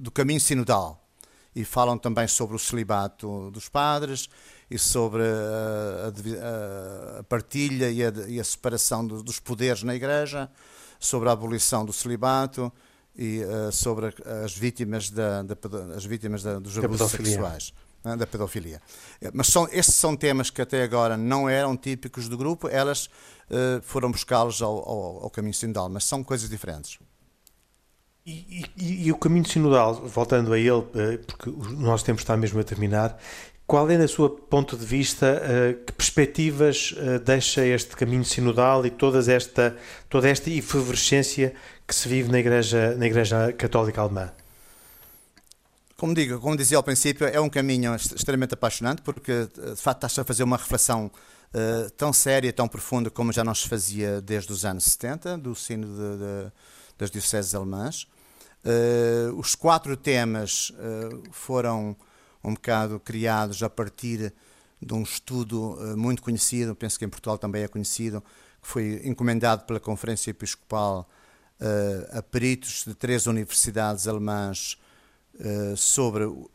[0.00, 1.04] do caminho sinodal.
[1.54, 4.28] E falam também sobre o celibato dos padres
[4.70, 6.12] e sobre a,
[7.16, 10.50] a, a partilha e a, e a separação do, dos poderes na Igreja,
[10.98, 12.72] sobre a abolição do celibato
[13.16, 14.14] e uh, sobre
[14.44, 15.56] as vítimas, da, da,
[15.96, 17.72] as vítimas da, dos abusos sexuais
[18.04, 18.80] né, da pedofilia.
[19.20, 23.06] Eh, mas são, estes são temas que até agora não eram típicos do grupo, elas
[23.50, 26.98] uh, foram buscá-los ao, ao, ao, caminho sinodal, mas são coisas diferentes.
[28.24, 30.82] E, e, e, o caminho sinodal, voltando a ele,
[31.26, 33.18] porque o nosso tempo está mesmo a terminar,
[33.68, 35.42] qual é, na sua ponto de vista,
[35.86, 39.76] que perspectivas deixa este caminho sinodal e toda esta,
[40.08, 41.54] toda esta efervescência
[41.86, 44.32] que se vive na Igreja, na igreja Católica Alemã?
[45.98, 50.20] Como digo, como dizia ao princípio, é um caminho extremamente apaixonante, porque de facto está-se
[50.20, 51.10] a fazer uma reflexão
[51.96, 55.86] tão séria, tão profunda como já não se fazia desde os anos 70, do sino
[55.86, 56.52] de, de,
[56.96, 58.06] das dioceses alemãs.
[59.36, 60.72] Os quatro temas
[61.32, 61.94] foram
[62.42, 64.32] um bocado criados a partir
[64.80, 68.22] de um estudo muito conhecido, penso que em Portugal também é conhecido,
[68.62, 71.08] que foi encomendado pela Conferência Episcopal
[71.60, 74.78] uh, a peritos de três universidades alemãs
[75.34, 76.50] uh, sobre o,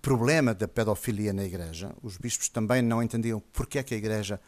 [0.00, 1.92] problema da pedofilia na Igreja.
[2.00, 4.40] Os bispos também não entendiam porque é que a Igreja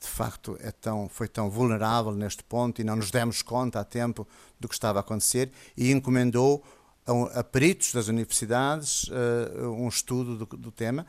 [0.00, 3.84] de facto é tão, foi tão vulnerável neste ponto e não nos demos conta a
[3.84, 4.26] tempo
[4.60, 6.62] do que estava a acontecer e encomendou
[7.06, 11.06] a, a peritos das universidades uh, um estudo do, do tema.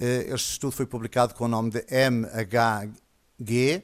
[0.00, 3.82] Uh, este estudo foi publicado com o nome de MHG,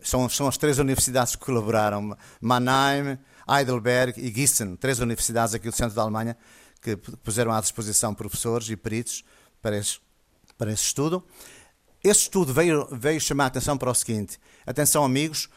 [0.00, 5.76] são, são as três universidades que colaboraram, Mannheim, Heidelberg e Gießen, três universidades aqui do
[5.76, 6.36] centro da Alemanha,
[6.80, 9.24] que puseram à disposição professores e peritos
[9.60, 10.00] para esse,
[10.58, 11.24] para esse estudo.
[12.02, 15.48] Esse estudo veio, veio chamar a atenção para o seguinte: atenção, amigos,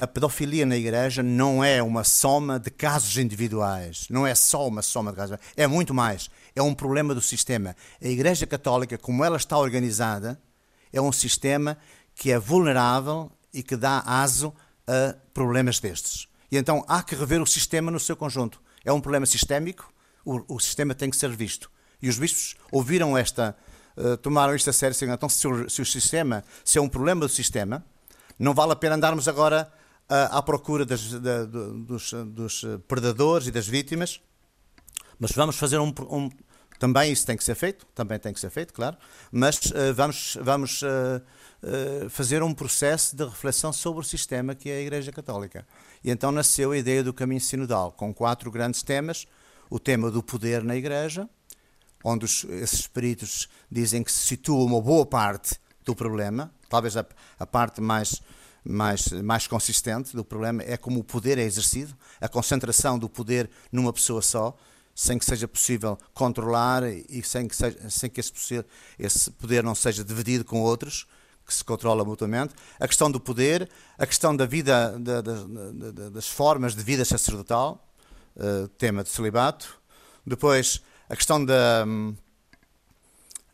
[0.00, 4.82] a pedofilia na igreja não é uma soma de casos individuais, não é só uma
[4.82, 6.30] soma de casos, é muito mais.
[6.54, 7.74] É um problema do sistema.
[8.02, 10.40] A Igreja Católica, como ela está organizada,
[10.92, 11.76] é um sistema
[12.14, 14.54] que é vulnerável e que dá aso
[14.86, 16.28] a problemas destes.
[16.50, 18.60] E então há que rever o sistema no seu conjunto.
[18.84, 19.92] É um problema sistémico,
[20.24, 21.70] o, o sistema tem que ser visto.
[22.00, 23.56] E os bispos ouviram esta,
[23.96, 26.88] uh, tomaram isto a sério, assim, então se o, se o, sistema, se é um
[26.88, 27.84] problema do sistema,
[28.38, 29.70] não vale a pena andarmos agora
[30.08, 34.20] à procura das, da, dos, dos, predadores e das vítimas,
[35.18, 36.30] mas vamos fazer um, um,
[36.78, 38.96] também isso tem que ser feito, também tem que ser feito, claro,
[39.32, 44.78] mas uh, vamos, vamos uh, fazer um processo de reflexão sobre o sistema que é
[44.78, 45.66] a Igreja Católica.
[46.04, 49.26] E então nasceu a ideia do caminho sinodal, com quatro grandes temas:
[49.68, 51.28] o tema do poder na Igreja,
[52.04, 57.04] onde os, esses espíritos dizem que se situa uma boa parte do problema, talvez a,
[57.40, 58.22] a parte mais
[58.64, 60.14] mais, mais consistente.
[60.14, 64.56] Do problema é como o poder é exercido, a concentração do poder numa pessoa só,
[64.94, 68.32] sem que seja possível controlar e sem que, seja, sem que esse,
[68.98, 71.06] esse poder não seja dividido com outros,
[71.46, 76.10] que se controla mutuamente, a questão do poder, a questão da vida, da, da, da,
[76.10, 77.88] das formas de vida sacerdotal,
[78.36, 79.80] uh, tema de celibato,
[80.26, 81.86] depois a questão da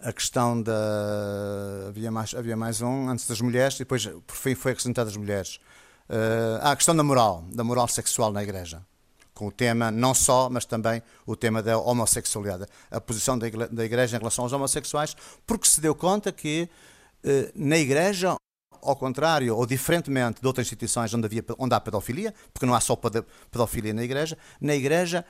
[0.05, 4.55] a questão da havia mais havia mais um antes das mulheres e depois por fim
[4.55, 5.57] foi acrescentada as mulheres.
[6.09, 8.85] Uh, ah, a questão da moral da moral sexual na igreja
[9.33, 14.17] com o tema não só, mas também o tema da homossexualidade, a posição da Igreja
[14.17, 16.69] em relação aos homossexuais, porque se deu conta que
[17.25, 18.37] eh, na Igreja,
[18.81, 22.81] ao contrário, ou diferentemente de outras instituições onde, havia, onde há pedofilia, porque não há
[22.81, 22.97] só
[23.51, 25.25] pedofilia na Igreja, na Igreja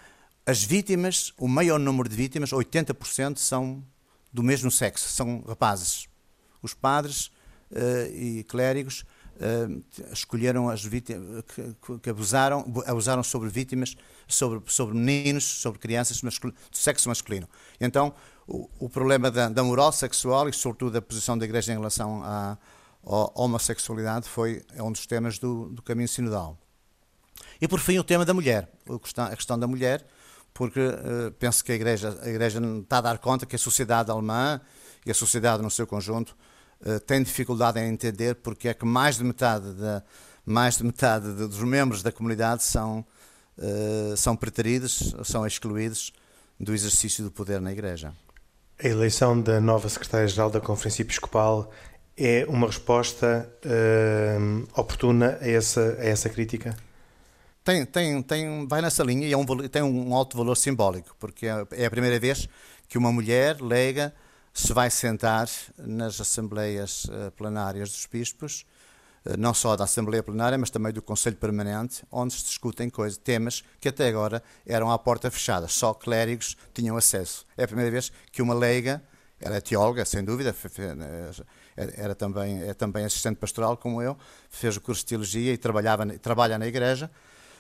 [0.47, 3.83] as vítimas, o maior número de vítimas, 80% são
[4.35, 6.09] do mesmo sexo, são rapazes.
[6.61, 7.31] Os padres
[7.71, 9.05] uh, e clérigos
[9.37, 16.21] uh, escolheram as vítimas que, que, abusaram, abusaram sobre vítimas, sobre, sobre meninos, sobre crianças
[16.21, 17.49] do sexo masculino.
[17.81, 18.13] Então,
[18.45, 22.25] o, o problema da, da, moral sexual e, sobretudo, da posição da Igreja em relação
[22.25, 22.59] à,
[23.05, 26.59] à homossexualidade foi é um dos temas do, do caminho sinodal.
[27.61, 28.69] E, por fim, o tema da mulher,
[29.17, 30.05] a questão da mulher,
[30.55, 34.11] porque uh, penso que a Igreja, a Igreja está a dar conta que a sociedade
[34.11, 34.61] alemã
[35.05, 36.37] e a sociedade no seu conjunto
[36.81, 40.03] uh, tem dificuldade em entender porque é que mais de metade, de,
[40.47, 43.05] mais de metade dos membros da comunidade são,
[43.59, 46.13] uh, são preteridos, são excluídos
[46.59, 48.13] do exercício do poder na Igreja.
[48.79, 51.71] A eleição da nova secretária-geral da Conferência Episcopal
[52.17, 53.49] é uma resposta
[54.77, 56.77] oportuna a essa, a essa crítica?
[57.65, 61.47] Tem, tem, tem, vai nessa linha e é um, tem um alto valor simbólico, porque
[61.47, 62.47] é, é a primeira vez
[62.87, 64.15] que uma mulher leiga
[64.53, 65.49] se vai sentar
[65.79, 68.67] nas assembleias uh, plenárias dos bispos,
[69.25, 73.17] uh, não só da Assembleia Plenária, mas também do Conselho Permanente, onde se discutem coisas,
[73.17, 77.47] temas que até agora eram à porta fechada, só clérigos tinham acesso.
[77.57, 79.03] É a primeira vez que uma leiga,
[79.41, 80.55] ela é teóloga, sem dúvida,
[81.97, 84.19] era também, é também assistente pastoral como eu,
[84.51, 87.11] fez o curso de teologia e trabalhava, trabalha na igreja,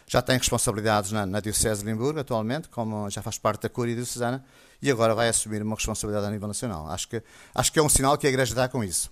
[0.06, 3.94] já tem responsabilidades na, na Diocese de Limburgo atualmente, como já faz parte da Cúria
[3.94, 4.44] Diocesana,
[4.80, 6.86] e agora vai assumir uma responsabilidade a nível nacional.
[6.88, 7.22] Acho que,
[7.54, 9.10] acho que é um sinal que a Igreja dá com isso.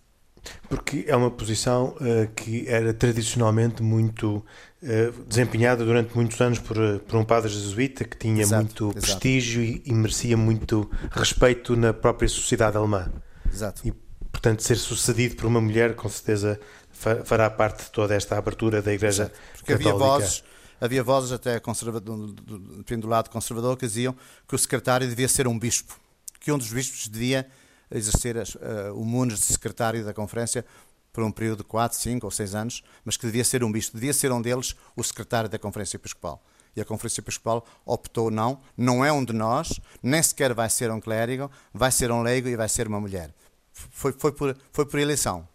[0.69, 4.45] Porque é uma posição uh, que era tradicionalmente muito
[4.83, 8.85] uh, desempenhada durante muitos anos por, uh, por um padre jesuíta que tinha exato, muito
[8.87, 9.01] exato.
[9.01, 13.11] prestígio e, e, merecia muito respeito na própria sociedade alemã.
[13.51, 13.87] Exato.
[13.87, 13.93] E,
[14.33, 16.59] portanto, ser sucedido por uma mulher, com certeza,
[17.25, 19.39] fará parte de toda esta abertura da Igreja exato.
[19.59, 19.91] Porque Católica.
[19.91, 20.45] havia vozes
[20.83, 24.17] havia vozes até do, do, do lado conservador que diziam
[24.49, 25.97] que o secretário devia ser um bispo,
[26.41, 27.47] que um dos bispos devia
[27.89, 30.67] exercer as, uh, o mundo de secretário da conferência
[31.13, 33.95] por um período de 4, 5 ou 6 anos, mas que devia ser um bispo,
[33.95, 36.43] devia ser um deles o secretário da Conferência Episcopal.
[36.75, 40.91] E a Conferência Episcopal optou não, não é um de nós, nem sequer vai ser
[40.91, 43.33] um clérigo, vai ser um leigo e vai ser uma mulher.
[43.73, 45.47] Foi, foi, por, foi por eleição.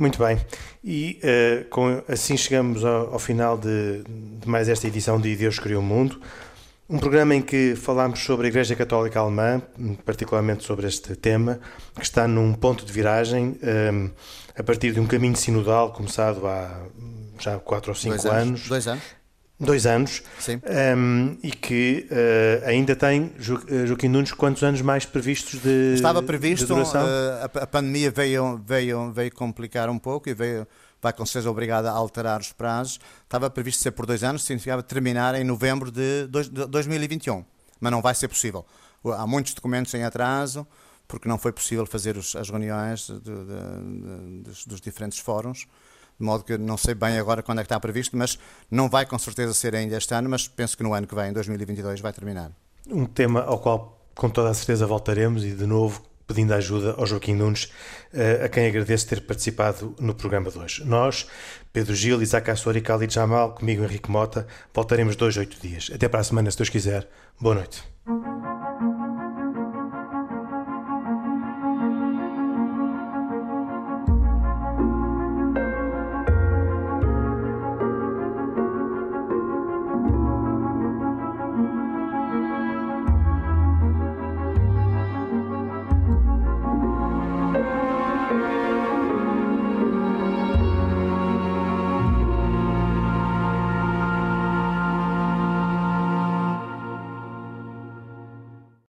[0.00, 0.40] Muito bem.
[0.82, 4.02] E uh, com, assim chegamos ao, ao final de,
[4.40, 6.18] de, mais esta edição de Deus Criou o Mundo.
[6.88, 9.60] Um programa em que falámos sobre a Igreja Católica Alemã,
[10.06, 11.60] particularmente sobre este tema,
[11.94, 14.10] que está num ponto de viragem, um, eh,
[14.56, 16.82] a partir de um caminho sinodal começado há
[17.38, 18.42] já quatro ou cinco dois anos.
[18.42, 18.68] anos.
[18.68, 19.19] Dois anos
[19.60, 20.22] dois anos
[20.96, 25.94] um, e que uh, ainda tem jo eh, Joaquim Nunes quantos anos mais previstos de
[25.94, 27.04] estava previsto de duração?
[27.04, 30.66] Uh, a, a, pandemia veio veio veio complicar um pouco e veio
[31.02, 32.98] vai com certeza obrigada a alterar os prazos.
[33.24, 37.44] Estava previsto ser por dois anos significava terminar em novembro de, dois, de 2021
[37.80, 38.64] mas não vai ser possível.
[39.04, 40.66] Há muitos documentos em atraso
[41.08, 45.66] porque não foi possível fazer os, as reuniões de, de, dos, dos diferentes fóruns
[46.20, 48.38] de modo que não sei bem agora quando é que está previsto, mas
[48.70, 51.30] não vai com certeza ser ainda este ano, mas penso que no ano que vem,
[51.30, 52.52] em 2022, vai terminar.
[52.86, 57.04] Um tema ao qual com toda a certeza voltaremos e de novo pedindo ajuda ao
[57.06, 57.72] Joaquim Nunes,
[58.12, 60.84] eh, a quem agradeço ter participado no programa de hoje.
[60.84, 61.26] Nós,
[61.72, 65.90] Pedro Gil, Isaac Assor e Khalid Jamal, comigo Henrique Mota, voltaremos dois, oito dias.
[65.92, 67.08] Até para a semana, se Deus quiser.
[67.40, 67.82] Boa noite.